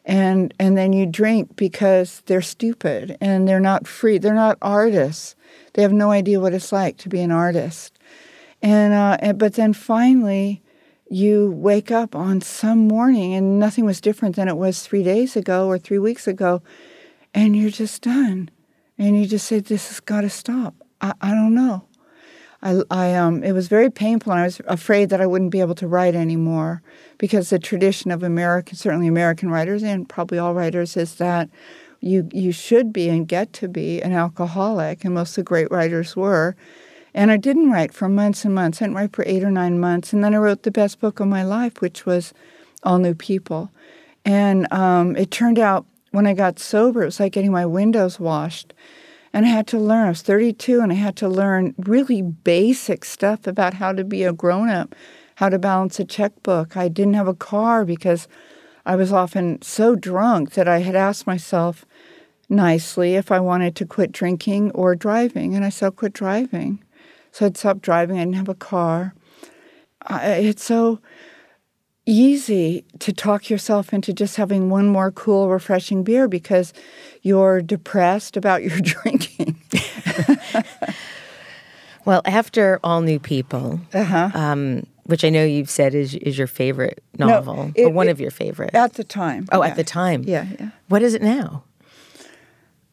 [0.06, 5.34] and and then you drink because they're stupid and they're not free they're not artists.
[5.74, 7.98] They have no idea what it's like to be an artist
[8.62, 10.62] and, uh, and but then finally
[11.08, 15.36] you wake up on some morning and nothing was different than it was three days
[15.36, 16.62] ago or three weeks ago
[17.34, 18.50] and you're just done.
[18.98, 20.74] And you just say this has got to stop.
[21.00, 21.86] I, I don't know.
[22.62, 25.60] I, I um, it was very painful, and I was afraid that I wouldn't be
[25.60, 26.82] able to write anymore
[27.16, 31.48] because the tradition of American, certainly American writers, and probably all writers, is that
[32.00, 35.70] you you should be and get to be an alcoholic, and most of the great
[35.70, 36.54] writers were.
[37.14, 38.80] And I didn't write for months and months.
[38.80, 41.20] I didn't write for eight or nine months, and then I wrote the best book
[41.20, 42.32] of my life, which was
[42.82, 43.70] All New People.
[44.24, 48.20] And um, it turned out when I got sober, it was like getting my windows
[48.20, 48.74] washed
[49.32, 50.06] and I had to learn.
[50.06, 54.24] I was 32 and I had to learn really basic stuff about how to be
[54.24, 54.94] a grown up,
[55.36, 56.76] how to balance a checkbook.
[56.76, 58.26] I didn't have a car because
[58.84, 61.84] I was often so drunk that I had asked myself
[62.48, 65.54] nicely if I wanted to quit drinking or driving.
[65.54, 66.82] And I said, I'll quit driving.
[67.32, 68.18] So I'd stop driving.
[68.18, 69.14] I didn't have a car.
[70.06, 71.00] I, it's so
[72.06, 76.72] easy to talk yourself into just having one more cool, refreshing beer because
[77.22, 79.56] you're depressed about your drinking.
[82.04, 84.30] well, after All New People, uh-huh.
[84.34, 88.08] um, which I know you've said is is your favorite novel, no, it, or one
[88.08, 89.46] it, of your favorite at the time.
[89.52, 89.70] Oh, yeah.
[89.70, 90.24] at the time.
[90.24, 90.70] Yeah, yeah.
[90.88, 91.64] What is it now?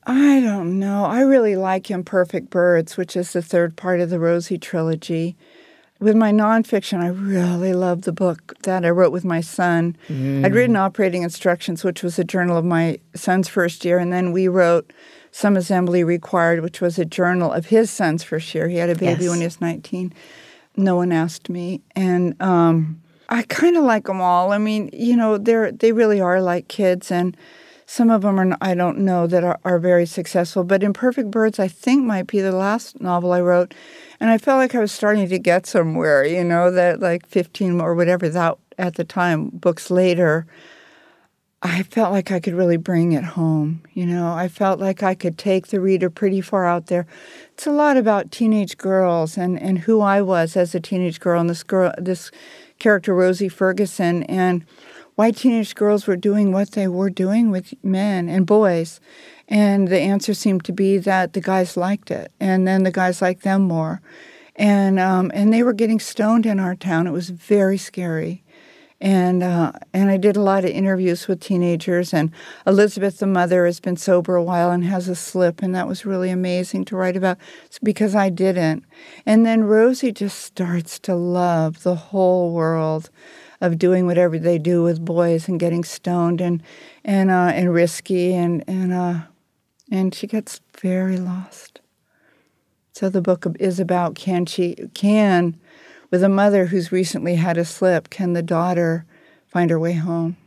[0.08, 1.06] I don't know.
[1.06, 5.36] I really like Imperfect Birds, which is the third part of the Rosie trilogy
[6.00, 9.98] with my nonfiction, I really love the book that I wrote with my son.
[10.08, 10.46] Mm.
[10.46, 14.32] I'd written Operating Instructions, which was a journal of my son's first year, and then
[14.32, 14.94] we wrote
[15.32, 18.68] Some Assembly Required, which was a journal of his son's first year.
[18.68, 19.30] He had a baby yes.
[19.32, 20.14] when he was 19.
[20.76, 21.82] No one asked me.
[21.96, 24.52] And um, I kind of like them all.
[24.52, 27.36] I mean, you know, they're they really are like kids, and
[27.88, 30.64] some of them are I don't know that are, are very successful.
[30.64, 33.74] But Imperfect Birds, I think, might be the last novel I wrote
[34.20, 37.80] and I felt like I was starting to get somewhere, you know, that like 15
[37.80, 40.46] or whatever that at the time, books later,
[41.64, 43.82] I felt like I could really bring it home.
[43.94, 47.08] You know, I felt like I could take the reader pretty far out there.
[47.54, 51.40] It's a lot about teenage girls and, and who I was as a teenage girl
[51.40, 52.32] and this girl, this
[52.80, 54.66] character Rosie Ferguson, and
[55.18, 59.00] why teenage girls were doing what they were doing with men and boys.
[59.48, 63.20] And the answer seemed to be that the guys liked it, and then the guys
[63.20, 64.02] liked them more,
[64.56, 67.08] and um, and they were getting stoned in our town.
[67.08, 68.44] It was very scary,
[69.00, 72.14] and uh, and I did a lot of interviews with teenagers.
[72.14, 72.30] And
[72.68, 76.06] Elizabeth, the mother, has been sober a while and has a slip, and that was
[76.06, 77.38] really amazing to write about
[77.82, 78.84] because I didn't.
[79.26, 83.10] And then Rosie just starts to love the whole world
[83.62, 86.62] of doing whatever they do with boys and getting stoned and
[87.04, 89.20] and uh, and risky and and uh,
[89.92, 91.82] and she gets very lost.
[92.94, 95.60] So the book is about can she can
[96.10, 99.06] with a mother who's recently had a slip, can the daughter
[99.46, 100.38] find her way home?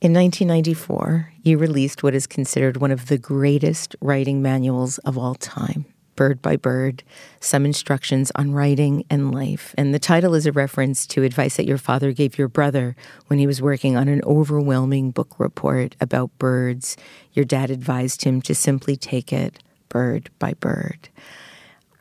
[0.00, 5.34] In 1994, you released what is considered one of the greatest writing manuals of all
[5.34, 5.86] time.
[6.18, 7.04] Bird by Bird,
[7.38, 9.72] some instructions on writing and life.
[9.78, 12.96] And the title is a reference to advice that your father gave your brother
[13.28, 16.96] when he was working on an overwhelming book report about birds.
[17.34, 21.08] Your dad advised him to simply take it bird by bird.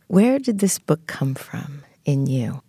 [0.08, 2.64] Where did this book come from in you?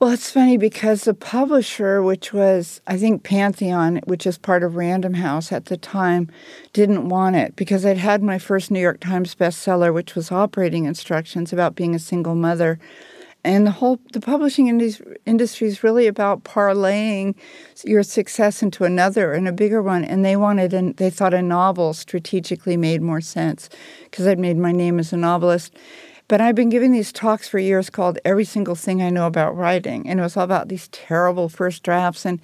[0.00, 4.74] Well, it's funny because the publisher, which was, I think, Pantheon, which is part of
[4.76, 6.30] Random House at the time,
[6.72, 10.86] didn't want it because I'd had my first New York Times bestseller, which was Operating
[10.86, 12.78] Instructions about being a single mother.
[13.44, 14.68] and the whole the publishing
[15.26, 17.34] industry is really about parlaying
[17.84, 21.42] your success into another and a bigger one and they wanted and they thought a
[21.42, 23.68] novel strategically made more sense
[24.04, 25.74] because i'd made my name as a novelist
[26.30, 29.56] but i've been giving these talks for years called every single thing i know about
[29.56, 32.40] writing and it was all about these terrible first drafts and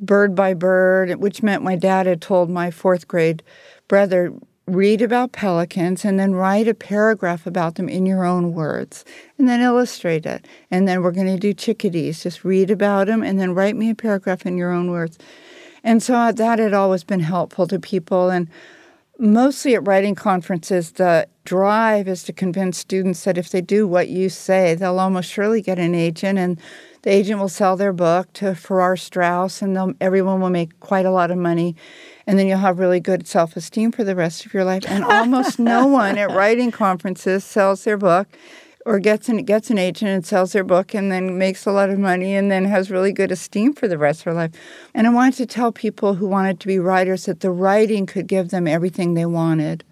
[0.00, 3.42] bird by bird which meant my dad had told my fourth grade
[3.86, 4.32] brother
[4.68, 9.04] read about pelicans and then write a paragraph about them in your own words
[9.38, 10.46] and then illustrate it.
[10.70, 12.22] And then we're going to do chickadees.
[12.22, 15.18] Just read about them and then write me a paragraph in your own words.
[15.82, 18.30] And so that had always been helpful to people.
[18.30, 18.48] And
[19.18, 24.08] mostly at writing conferences, the drive is to convince students that if they do what
[24.08, 26.38] you say, they'll almost surely get an agent.
[26.38, 26.60] And
[27.02, 31.10] the agent will sell their book to Farrar Straus, and everyone will make quite a
[31.10, 31.74] lot of money
[32.28, 34.84] and then you'll have really good self esteem for the rest of your life.
[34.86, 38.28] And almost no one at writing conferences sells their book
[38.84, 41.88] or gets an gets an agent and sells their book and then makes a lot
[41.88, 44.50] of money and then has really good esteem for the rest of their life.
[44.94, 48.26] And I wanted to tell people who wanted to be writers that the writing could
[48.26, 49.82] give them everything they wanted.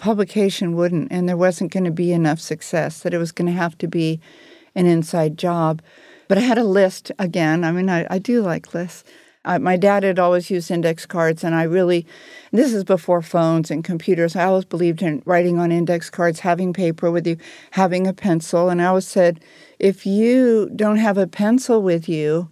[0.00, 3.52] Publication wouldn't, and there wasn't going to be enough success, that it was going to
[3.52, 4.20] have to be
[4.74, 5.82] an inside job.
[6.26, 7.64] But I had a list again.
[7.64, 9.04] I mean, I, I do like lists
[9.44, 12.06] my dad had always used index cards, and I really,
[12.52, 14.36] this is before phones and computers.
[14.36, 17.36] I always believed in writing on index cards, having paper with you,
[17.70, 18.68] having a pencil.
[18.68, 19.40] And I always said,
[19.78, 22.50] if you don't have a pencil with you,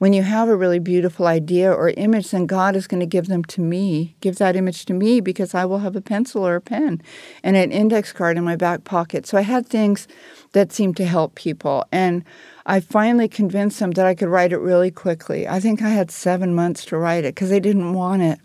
[0.00, 3.26] when you have a really beautiful idea or image, then God is going to give
[3.26, 6.56] them to me, give that image to me because I will have a pencil or
[6.56, 7.02] a pen
[7.42, 9.26] and an index card in my back pocket.
[9.26, 10.08] So I had things
[10.52, 11.84] that seemed to help people.
[11.92, 12.24] And
[12.64, 15.46] I finally convinced them that I could write it really quickly.
[15.46, 18.40] I think I had seven months to write it because they didn't want it.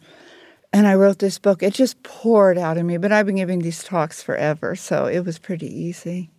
[0.74, 1.64] And I wrote this book.
[1.64, 5.22] It just poured out of me, but I've been giving these talks forever, so it
[5.22, 6.32] was pretty easy.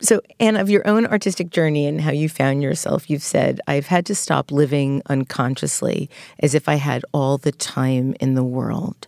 [0.00, 3.86] So, Anne, of your own artistic journey and how you found yourself, you've said, I've
[3.86, 9.06] had to stop living unconsciously as if I had all the time in the world.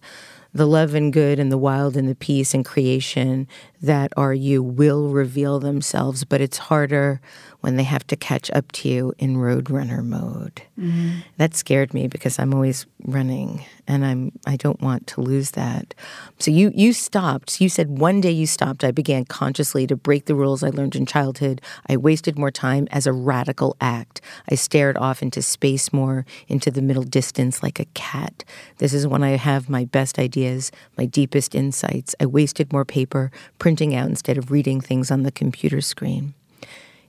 [0.55, 3.47] The love and good and the wild and the peace and creation
[3.83, 7.21] that are you will reveal themselves, but it's harder
[7.61, 10.63] when they have to catch up to you in roadrunner mode.
[10.79, 11.19] Mm-hmm.
[11.37, 15.95] That scared me because I'm always running and I'm I don't want to lose that.
[16.39, 17.61] So you you stopped.
[17.61, 18.85] You said one day you stopped.
[18.85, 21.61] I began consciously to break the rules I learned in childhood.
[21.89, 24.21] I wasted more time as a radical act.
[24.51, 28.45] I stared off into space more, into the middle distance like a cat.
[28.77, 32.15] This is when I have my best ideas, my deepest insights.
[32.21, 36.35] I wasted more paper, printing out instead of reading things on the computer screen.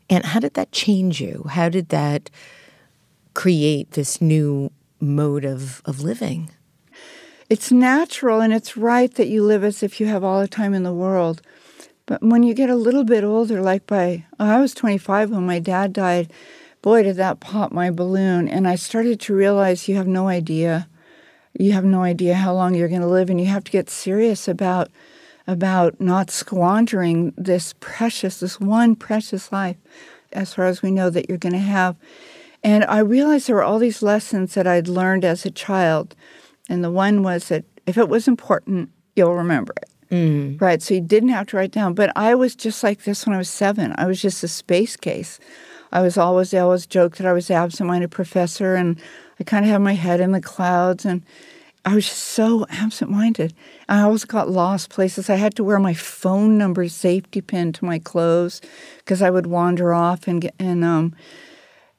[0.10, 1.46] And how did that change you?
[1.50, 2.32] How did that
[3.34, 6.50] create this new mode of, of living?
[7.50, 10.76] It's natural and it's right that you live as if you have all the time
[10.76, 11.42] in the world.
[12.06, 15.48] But when you get a little bit older, like by, oh, I was 25 when
[15.48, 16.32] my dad died,
[16.84, 18.48] boy, did that pop my balloon.
[18.48, 20.88] And I started to realize you have no idea.
[21.58, 23.90] You have no idea how long you're going to live, and you have to get
[23.90, 24.90] serious about
[25.48, 29.78] about not squandering this precious, this one precious life,
[30.32, 31.96] as far as we know that you're going to have.
[32.64, 36.16] And I realized there were all these lessons that I'd learned as a child.
[36.70, 39.90] And the one was that if it was important, you'll remember it.
[40.12, 40.62] Mm.
[40.62, 40.82] Right.
[40.82, 41.94] So you didn't have to write down.
[41.94, 43.94] But I was just like this when I was seven.
[43.98, 45.40] I was just a space case.
[45.92, 49.00] I was always, I always joked that I was absent minded professor and
[49.40, 51.06] I kind of had my head in the clouds.
[51.06, 51.24] And
[51.86, 53.54] I was just so absent minded.
[53.88, 55.30] I always got lost places.
[55.30, 58.62] I had to wear my phone number safety pin to my clothes
[58.98, 61.16] because I would wander off and get, and um,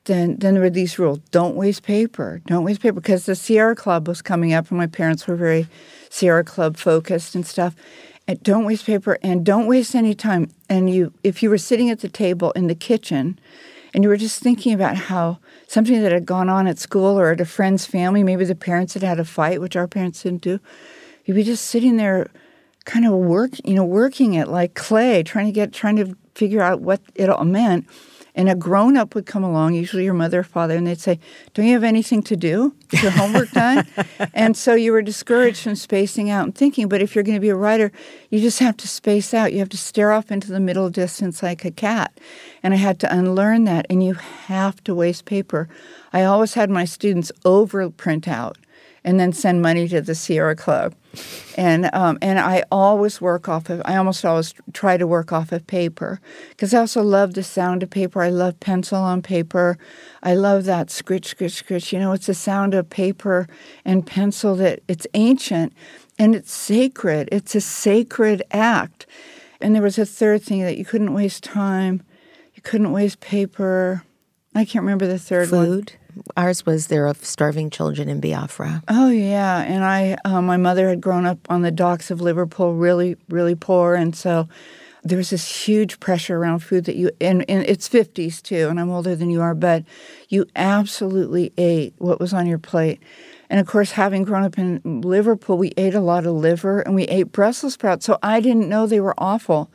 [0.05, 3.75] then then there were these rules: don't waste paper, don't waste paper, because the Sierra
[3.75, 5.67] Club was coming up, and my parents were very
[6.09, 7.75] Sierra Club focused and stuff.
[8.29, 10.51] And don't waste paper, and don't waste any time.
[10.69, 13.39] And you, if you were sitting at the table in the kitchen,
[13.93, 17.33] and you were just thinking about how something that had gone on at school or
[17.33, 20.43] at a friend's family, maybe the parents had had a fight, which our parents didn't
[20.43, 20.61] do,
[21.25, 22.29] you'd be just sitting there
[22.85, 26.63] kind of work, you know, working it like clay, trying to get, trying to figure
[26.63, 27.87] out what it all meant.
[28.41, 31.21] And a grown up would come along, usually your mother or father, and they'd say,
[31.53, 32.75] Don't you have anything to do?
[32.91, 33.87] Is your homework done?
[34.33, 36.89] and so you were discouraged from spacing out and thinking.
[36.89, 37.93] But if you're going to be a writer,
[38.31, 39.53] you just have to space out.
[39.53, 42.19] You have to stare off into the middle distance like a cat.
[42.63, 43.85] And I had to unlearn that.
[43.91, 45.69] And you have to waste paper.
[46.11, 48.57] I always had my students overprint out
[49.05, 50.95] and then send money to the Sierra Club.
[51.57, 53.83] And um, and I always work off of.
[53.85, 56.21] I almost always try to work off of paper
[56.51, 58.23] because I also love the sound of paper.
[58.23, 59.77] I love pencil on paper.
[60.23, 61.93] I love that scritch, scritch, scritch.
[61.93, 63.49] You know, it's the sound of paper
[63.85, 65.73] and pencil that it's ancient
[66.19, 67.29] and it's sacred.
[67.33, 69.07] It's a sacred act.
[69.61, 72.03] And there was a third thing that you couldn't waste time
[72.55, 74.05] You couldn't waste paper.
[74.55, 76.00] I can't remember the third one.
[76.37, 78.83] Ours was there of starving children in Biafra.
[78.89, 82.75] Oh yeah, and I, uh, my mother had grown up on the docks of Liverpool,
[82.75, 84.49] really, really poor, and so
[85.03, 88.79] there was this huge pressure around food that you, and, and it's fifties too, and
[88.79, 89.85] I'm older than you are, but
[90.29, 93.01] you absolutely ate what was on your plate.
[93.51, 96.95] And of course, having grown up in Liverpool, we ate a lot of liver and
[96.95, 98.07] we ate Brussels sprouts.
[98.07, 99.71] So I didn't know they were awful.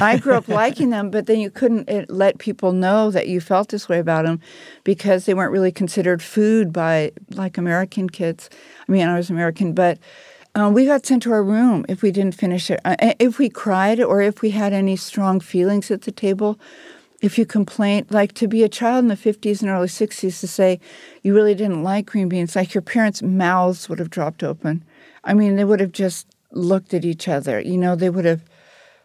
[0.00, 3.70] I grew up liking them, but then you couldn't let people know that you felt
[3.70, 4.40] this way about them
[4.84, 8.48] because they weren't really considered food by like American kids.
[8.88, 9.98] I mean, I was American, but
[10.54, 12.80] uh, we got sent to our room if we didn't finish it.
[12.84, 16.58] Uh, if we cried or if we had any strong feelings at the table,
[17.20, 20.46] if you complain, like to be a child in the 50s and early 60s to
[20.46, 20.80] say
[21.22, 24.84] you really didn't like green beans, like your parents' mouths would have dropped open.
[25.24, 27.60] I mean, they would have just looked at each other.
[27.60, 28.42] You know, they would have,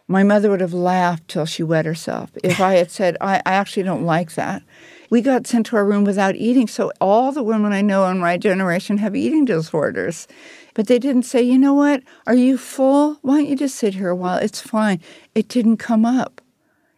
[0.08, 3.52] my mother would have laughed till she wet herself if I had said, I, I
[3.54, 4.62] actually don't like that.
[5.08, 6.66] We got sent to our room without eating.
[6.66, 10.26] So all the women I know in my generation have eating disorders.
[10.74, 12.02] But they didn't say, you know what?
[12.26, 13.18] Are you full?
[13.20, 14.38] Why don't you just sit here a while?
[14.38, 15.00] It's fine.
[15.34, 16.41] It didn't come up.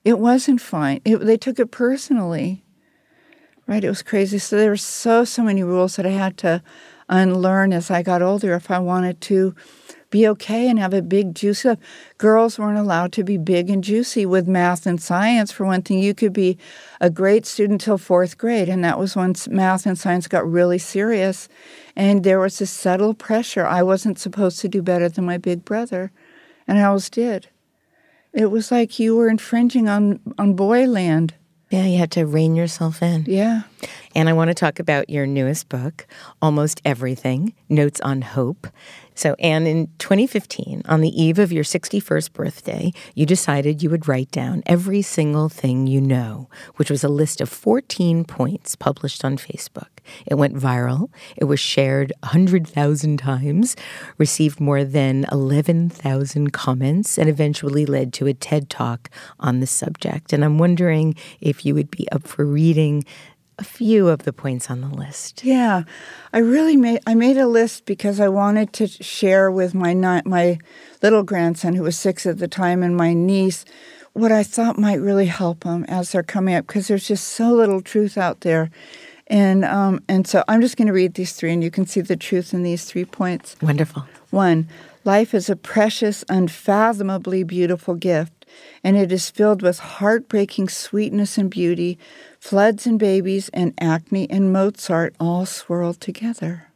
[0.05, 1.01] It wasn't fine.
[1.05, 2.63] It, they took it personally.
[3.67, 3.83] Right?
[3.83, 4.39] It was crazy.
[4.39, 6.63] So there were so, so many rules that I had to
[7.09, 9.55] unlearn as I got older if I wanted to
[10.11, 11.79] be okay and have a big, juicy life.
[12.19, 15.51] Girls weren't allowed to be big and juicy with math and science.
[15.51, 16.57] For one thing, you could be
[17.01, 20.79] a great student till fourth grade, and that was when math and science got really
[20.79, 21.49] serious.
[21.97, 23.67] And there was this subtle pressure.
[23.67, 26.13] I wasn't supposed to do better than my big brother,
[26.69, 27.49] and I always did.
[28.35, 31.35] It was like you were infringing on on boy land.
[31.71, 33.25] Yeah, you had to rein yourself in.
[33.27, 33.63] Yeah.
[34.15, 36.07] And I want to talk about your newest book,
[36.43, 38.67] Almost Everything Notes on Hope.
[39.15, 44.09] So, Anne, in 2015, on the eve of your 61st birthday, you decided you would
[44.09, 49.25] write down every single thing you know, which was a list of 14 points published
[49.25, 49.89] on Facebook.
[50.27, 51.11] It went viral.
[51.37, 53.77] It was shared 100,000 times,
[54.19, 60.33] received more than 11,000 comments, and eventually led to a TED Talk on the subject.
[60.33, 63.05] And I'm wondering if you would be up for reading
[63.59, 65.45] a few of the points on the list.
[65.45, 65.85] Yeah,
[66.33, 69.95] I really made I made a list because I wanted to share with my
[70.25, 70.59] my
[71.03, 73.65] little grandson who was six at the time and my niece
[74.15, 77.53] what I thought might really help them as they're coming up because there's just so
[77.53, 78.71] little truth out there.
[79.27, 82.03] And um, and so I'm just going to read these three, and you can see
[82.03, 83.57] the truth in these three points.
[83.63, 84.05] Wonderful.
[84.31, 84.69] One,
[85.05, 88.47] life is a precious, unfathomably beautiful gift,
[88.83, 91.99] and it is filled with heartbreaking sweetness and beauty,
[92.45, 96.69] Floods and babies and acne and Mozart all swirled together.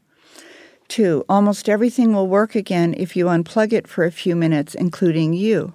[0.89, 5.35] Two, almost everything will work again if you unplug it for a few minutes, including
[5.35, 5.74] you.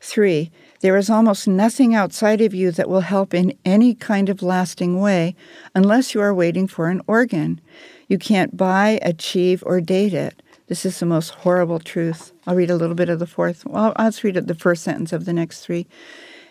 [0.00, 0.50] Three,
[0.80, 4.98] there is almost nothing outside of you that will help in any kind of lasting
[4.98, 5.36] way
[5.74, 7.60] unless you are waiting for an organ.
[8.08, 10.41] You can't buy, achieve, or date it.
[10.72, 12.32] This is the most horrible truth.
[12.46, 13.66] I'll read a little bit of the fourth.
[13.66, 15.86] Well, I'll just read the first sentence of the next three.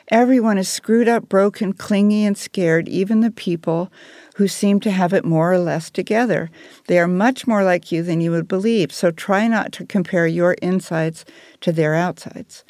[0.09, 3.91] Everyone is screwed up, broken, clingy, and scared, even the people
[4.35, 6.51] who seem to have it more or less together.
[6.85, 10.27] They are much more like you than you would believe, so try not to compare
[10.27, 11.25] your insides
[11.61, 12.63] to their outsides.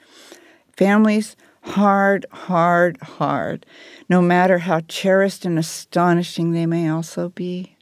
[0.78, 3.66] Families, hard, hard, hard,
[4.08, 7.76] no matter how cherished and astonishing they may also be.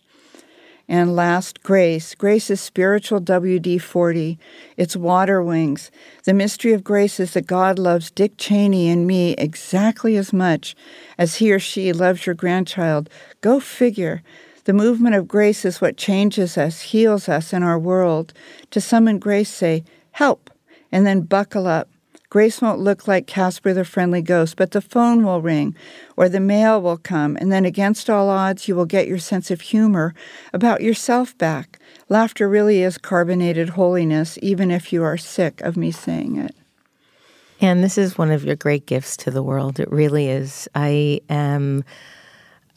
[0.91, 2.15] And last, grace.
[2.15, 4.39] Grace is spiritual WD 40.
[4.75, 5.91] It's water wings.
[6.23, 10.75] The mystery of grace is that God loves Dick Cheney and me exactly as much
[11.15, 13.07] as he or she loves your grandchild.
[13.41, 14.23] Go figure.
[14.63, 18.33] The movement of grace is what changes us, heals us in our world.
[18.71, 19.83] To summon grace, say,
[20.13, 20.49] help,
[20.91, 21.87] and then buckle up.
[22.29, 25.75] Grace won't look like Casper the Friendly Ghost, but the phone will ring
[26.15, 29.49] or the mail will come, and then against all odds, you will get your sense
[29.49, 30.13] of humor
[30.53, 31.79] about yourself back.
[32.07, 36.55] Laughter really is carbonated holiness, even if you are sick of me saying it.
[37.61, 39.79] And this is one of your great gifts to the world.
[39.79, 40.67] It really is.
[40.75, 41.83] I am.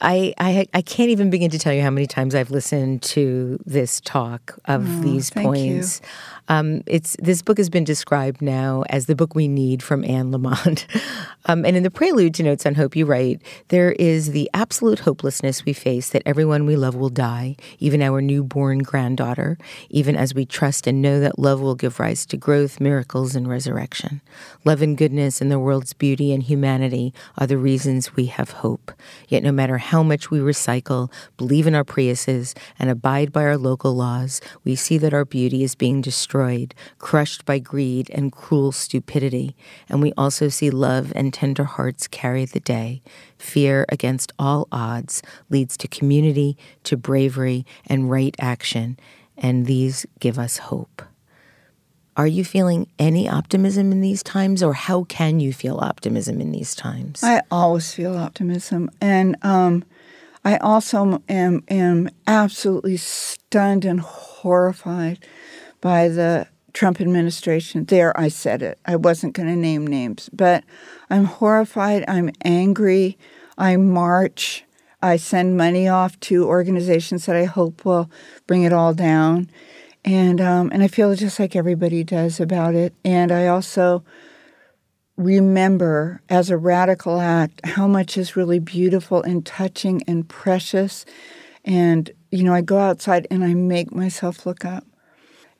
[0.01, 3.57] I, I I can't even begin to tell you how many times I've listened to
[3.65, 6.01] this talk of oh, these points.
[6.01, 6.07] You.
[6.49, 10.31] Um, it's this book has been described now as the book we need from Anne
[10.31, 10.85] Lamott.
[11.45, 14.99] um, and in the prelude to Notes on Hope, you write, "There is the absolute
[14.99, 19.57] hopelessness we face that everyone we love will die, even our newborn granddaughter,
[19.89, 23.47] even as we trust and know that love will give rise to growth, miracles, and
[23.47, 24.21] resurrection.
[24.65, 28.91] Love and goodness and the world's beauty and humanity are the reasons we have hope.
[29.29, 33.57] Yet, no matter how much we recycle, believe in our Priuses, and abide by our
[33.57, 38.31] local laws, we see that our beauty is being destroyed." Destroyed, crushed by greed and
[38.31, 39.55] cruel stupidity.
[39.87, 43.03] And we also see love and tender hearts carry the day.
[43.37, 45.21] Fear against all odds
[45.51, 48.97] leads to community, to bravery, and right action.
[49.37, 51.03] And these give us hope.
[52.17, 56.51] Are you feeling any optimism in these times, or how can you feel optimism in
[56.51, 57.23] these times?
[57.23, 58.89] I always feel optimism.
[59.01, 59.83] And um,
[60.43, 65.25] I also am, am absolutely stunned and horrified
[65.83, 67.83] by the Trump administration.
[67.83, 68.79] There, I said it.
[68.85, 70.63] I wasn't going to name names, but
[71.09, 72.05] I'm horrified.
[72.07, 73.17] I'm angry.
[73.57, 74.63] I march.
[75.01, 78.09] I send money off to organizations that I hope will
[78.47, 79.49] bring it all down
[80.05, 82.93] and um, and I feel just like everybody does about it.
[83.05, 84.03] And I also
[85.15, 91.05] remember as a radical act how much is really beautiful and touching and precious.
[91.63, 94.85] And you know, I go outside and I make myself look up.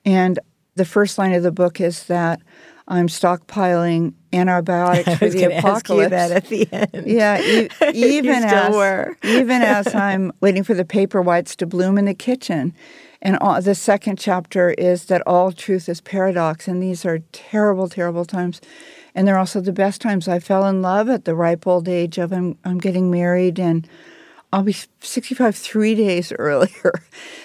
[0.04, 0.38] And
[0.74, 2.40] the first line of the book is that
[2.86, 6.10] I'm stockpiling antibiotics for the apocalypse.
[6.10, 7.06] that at the end.
[7.06, 12.04] Yeah, e- even as even as I'm waiting for the paper whites to bloom in
[12.04, 12.74] the kitchen,
[13.22, 17.88] and all, the second chapter is that all truth is paradox, and these are terrible,
[17.88, 18.60] terrible times.
[19.14, 20.26] And they're also the best times.
[20.26, 23.88] I fell in love at the ripe old age of I'm, I'm getting married, and
[24.54, 26.92] I'll be 65 three days earlier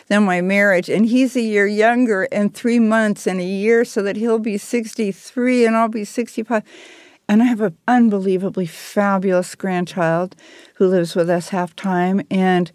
[0.07, 0.89] than my marriage.
[0.89, 4.59] And he's a year younger and three months and a year, so that he'll be
[4.59, 6.61] 63 and I'll be 65.
[7.27, 10.35] And I have an unbelievably fabulous grandchild
[10.75, 12.21] who lives with us half time.
[12.29, 12.71] And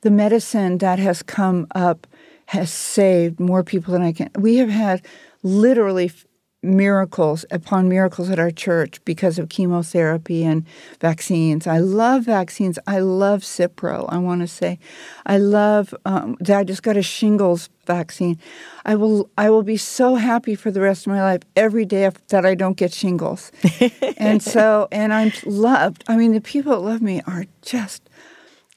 [0.00, 2.06] the medicine that has come up
[2.46, 4.30] has saved more people than I can.
[4.34, 5.04] We have had
[5.42, 6.10] literally
[6.64, 10.64] miracles upon miracles at our church because of chemotherapy and
[11.00, 11.66] vaccines.
[11.66, 12.78] I love vaccines.
[12.86, 14.06] I love Cipro.
[14.08, 14.78] I want to say,
[15.26, 15.94] I love.
[16.04, 18.38] Um, I just got a shingles vaccine.
[18.84, 19.30] I will.
[19.36, 22.54] I will be so happy for the rest of my life every day that I
[22.54, 23.52] don't get shingles.
[24.16, 26.04] and so, and I'm loved.
[26.08, 28.08] I mean, the people that love me are just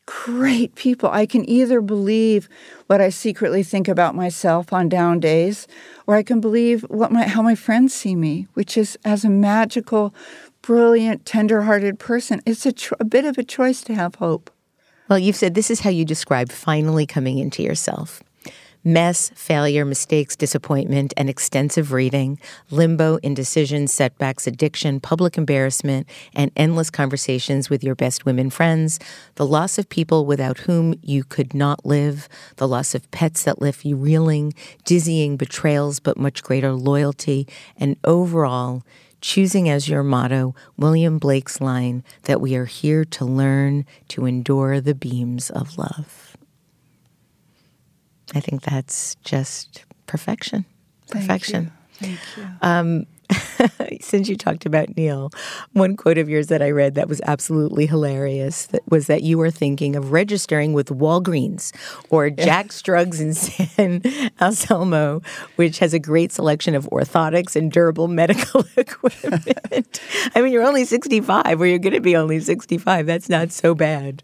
[0.07, 1.09] great people.
[1.11, 2.49] I can either believe
[2.87, 5.67] what I secretly think about myself on down days,
[6.07, 9.29] or I can believe what my how my friends see me, which is as a
[9.29, 10.15] magical,
[10.63, 12.41] brilliant, tender-hearted person.
[12.45, 14.49] It's a, tr- a bit of a choice to have hope.
[15.09, 18.23] Well, you've said this is how you describe finally coming into yourself
[18.87, 22.39] mess, failure, mistakes, disappointment, and extensive reading,
[22.71, 28.97] limbo, indecision, setbacks, addiction, public embarrassment, and endless conversations with your best women friends,
[29.35, 33.61] the loss of people without whom you could not live, the loss of pets that
[33.61, 34.53] left you reeling,
[34.85, 37.45] dizzying betrayals but much greater loyalty,
[37.77, 38.83] and overall,
[39.19, 44.79] choosing as your motto William Blake's line that we are here to learn to endure
[44.79, 46.26] the beams of love.
[48.35, 50.65] I think that's just perfection.
[51.09, 51.71] Perfection.
[51.93, 52.23] Thank you.
[52.35, 52.67] Thank you.
[52.67, 53.05] Um,
[54.01, 55.31] since you talked about Neil,
[55.73, 59.37] one quote of yours that I read that was absolutely hilarious that was that you
[59.37, 61.75] were thinking of registering with Walgreens
[62.09, 64.01] or Jack's Drugs in San
[64.39, 65.21] Anselmo,
[65.55, 69.99] which has a great selection of orthotics and durable medical equipment.
[70.35, 73.05] I mean, you're only 65, or you're going to be only 65.
[73.05, 74.23] That's not so bad.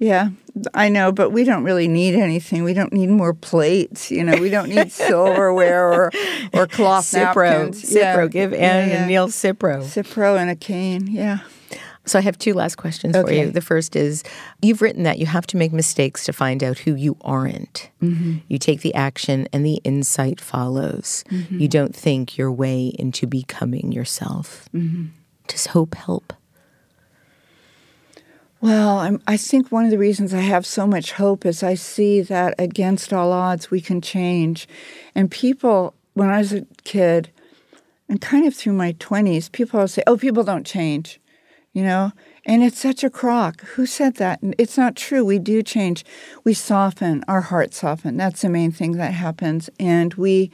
[0.00, 0.30] Yeah,
[0.74, 2.62] I know, but we don't really need anything.
[2.62, 4.12] We don't need more plates.
[4.12, 6.12] You know, we don't need silverware or
[6.52, 7.82] or cloth Cipro, napkins.
[7.82, 8.26] Cipro, yeah.
[8.28, 8.98] give Anne yeah, yeah.
[9.00, 9.82] and Neil Cipro.
[9.82, 11.08] Cipro and a cane.
[11.08, 11.40] Yeah.
[12.08, 13.26] So I have two last questions okay.
[13.26, 13.50] for you.
[13.50, 14.24] The first is
[14.62, 17.90] you've written that you have to make mistakes to find out who you aren't.
[18.02, 18.38] Mm-hmm.
[18.48, 21.24] You take the action and the insight follows.
[21.30, 21.58] Mm-hmm.
[21.58, 24.68] You don't think your way into becoming yourself.
[24.74, 25.06] Mm-hmm.
[25.48, 26.32] Does hope help?
[28.60, 31.74] Well, I'm, i think one of the reasons I have so much hope is I
[31.74, 34.66] see that against all odds we can change.
[35.14, 37.30] And people, when I was a kid,
[38.08, 41.20] and kind of through my 20s, people would say, oh, people don't change,
[41.72, 42.10] you know?
[42.46, 43.60] And it's such a crock.
[43.74, 44.40] Who said that?
[44.58, 45.24] It's not true.
[45.24, 46.04] We do change.
[46.42, 48.16] We soften, our hearts soften.
[48.16, 49.68] That's the main thing that happens.
[49.78, 50.50] And we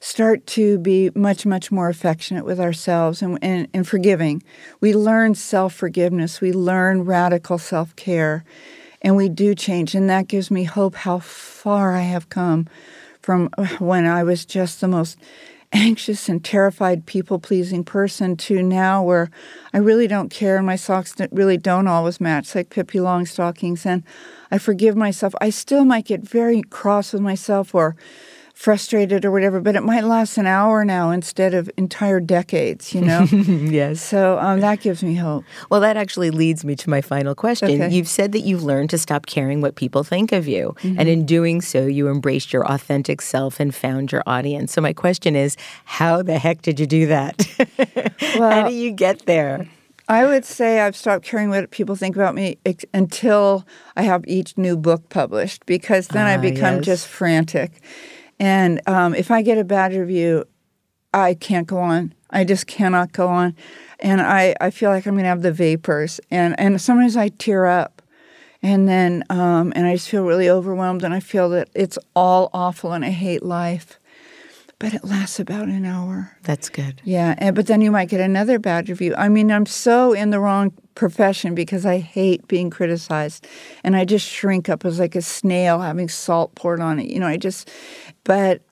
[0.00, 4.42] start to be much, much more affectionate with ourselves and, and, and forgiving.
[4.80, 8.44] We learn self forgiveness, we learn radical self care,
[9.02, 9.94] and we do change.
[9.94, 12.66] And that gives me hope how far I have come
[13.20, 15.18] from when I was just the most
[15.72, 19.30] anxious and terrified people pleasing person to now where
[19.72, 24.02] I really don't care and my socks really don't always match like Pippi Longstockings and
[24.50, 25.32] I forgive myself.
[25.40, 27.94] I still might get very cross with myself or
[28.60, 33.00] frustrated or whatever, but it might last an hour now instead of entire decades, you
[33.00, 33.22] know?
[33.32, 34.02] yes.
[34.02, 35.46] So um, that gives me hope.
[35.70, 37.70] Well, that actually leads me to my final question.
[37.70, 37.88] Okay.
[37.88, 40.74] You've said that you've learned to stop caring what people think of you.
[40.82, 44.74] And in doing so, you embraced your authentic self and found your audience.
[44.74, 45.56] So, my question is
[45.86, 47.40] how the heck did you do that?
[48.34, 49.66] how do you get there?
[50.06, 53.64] I would say I've stopped caring what people think about me ex- until
[53.96, 56.84] I have each new book published because then I Ah, become yes.
[56.84, 57.80] just frantic.
[58.40, 60.46] And um, if I get a bad review,
[61.12, 62.14] I can't go on.
[62.30, 63.54] I just cannot go on.
[64.00, 66.20] And I, I feel like I'm going to have the vapors.
[66.30, 68.00] And, and sometimes I tear up.
[68.62, 72.50] And then, um, and I just feel really overwhelmed and I feel that it's all
[72.52, 73.99] awful and I hate life.
[74.80, 76.36] But it lasts about an hour.
[76.42, 77.00] That's good.
[77.04, 79.14] Yeah, and, but then you might get another bad review.
[79.16, 83.46] I mean, I'm so in the wrong profession because I hate being criticized,
[83.84, 87.10] and I just shrink up as like a snail having salt poured on it.
[87.10, 87.70] You know, I just,
[88.24, 88.62] but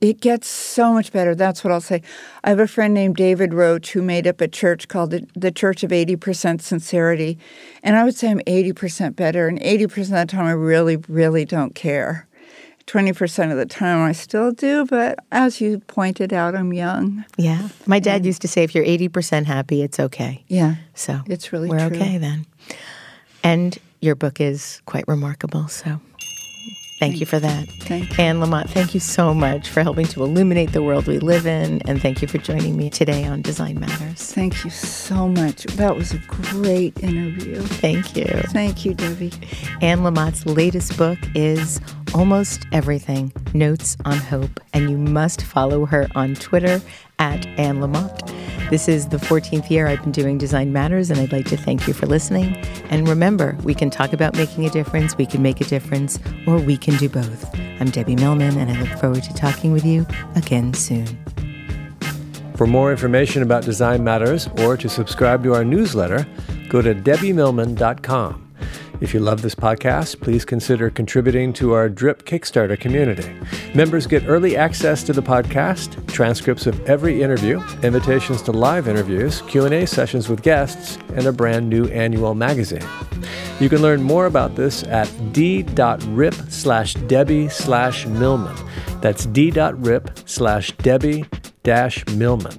[0.00, 1.34] it gets so much better.
[1.34, 2.02] That's what I'll say.
[2.42, 5.52] I have a friend named David Roche who made up a church called the, the
[5.52, 7.38] Church of 80% Sincerity.
[7.82, 9.46] And I would say I'm 80% better.
[9.46, 12.26] And 80% of the time, I really, really don't care.
[12.90, 14.84] 20% of the time, I still do.
[14.84, 17.24] But as you pointed out, I'm young.
[17.36, 17.68] Yeah.
[17.86, 20.42] My dad used to say if you're 80% happy, it's okay.
[20.48, 20.74] Yeah.
[20.94, 21.96] So It's really we're true.
[21.96, 22.46] okay then.
[23.44, 25.68] And your book is quite remarkable.
[25.68, 26.00] So
[27.00, 27.68] thank you for that.
[27.68, 31.46] Thank Anne Lamott, thank you so much for helping to illuminate the world we live
[31.46, 31.82] in.
[31.88, 34.32] And thank you for joining me today on Design Matters.
[34.32, 35.64] Thank you so much.
[35.64, 37.60] That was a great interview.
[37.62, 38.26] Thank you.
[38.52, 39.32] Thank you, Debbie.
[39.82, 41.80] Anne Lamott's latest book is
[42.14, 46.80] Almost Everything Notes on Hope, and you must follow her on Twitter
[47.20, 48.28] at Anne Lamott.
[48.70, 51.86] This is the 14th year I've been doing Design Matters, and I'd like to thank
[51.86, 52.56] you for listening.
[52.88, 56.58] And remember, we can talk about making a difference, we can make a difference, or
[56.58, 57.52] we can do both.
[57.80, 60.06] I'm Debbie Millman, and I look forward to talking with you
[60.36, 61.06] again soon.
[62.54, 66.26] For more information about Design Matters or to subscribe to our newsletter,
[66.68, 68.49] go to debbiemillman.com.
[69.00, 73.34] If you love this podcast, please consider contributing to our Drip Kickstarter community.
[73.74, 79.40] Members get early access to the podcast, transcripts of every interview, invitations to live interviews,
[79.48, 82.86] Q&A sessions with guests, and a brand new annual magazine.
[83.58, 88.56] You can learn more about this at d.rip slash Debbie slash Millman.
[89.00, 91.24] That's d.rip slash Debbie
[91.62, 92.56] dash Millman.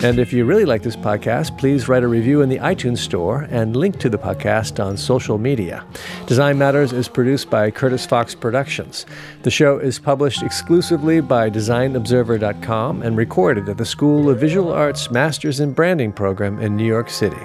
[0.00, 3.46] And if you really like this podcast, please write a review in the iTunes Store
[3.50, 5.86] and link to the podcast on social media.
[6.26, 9.06] Design Matters is produced by Curtis Fox Productions.
[9.42, 15.10] The show is published exclusively by DesignObserver.com and recorded at the School of Visual Arts
[15.10, 17.40] Masters in Branding program in New York City.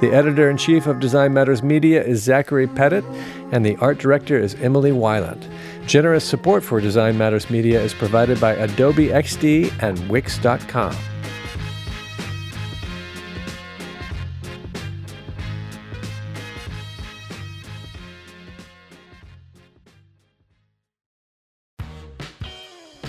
[0.00, 3.04] The editor in chief of Design Matters Media is Zachary Pettit,
[3.50, 5.44] and the art director is Emily Weiland.
[5.88, 10.96] Generous support for Design Matters Media is provided by Adobe XD and Wix.com.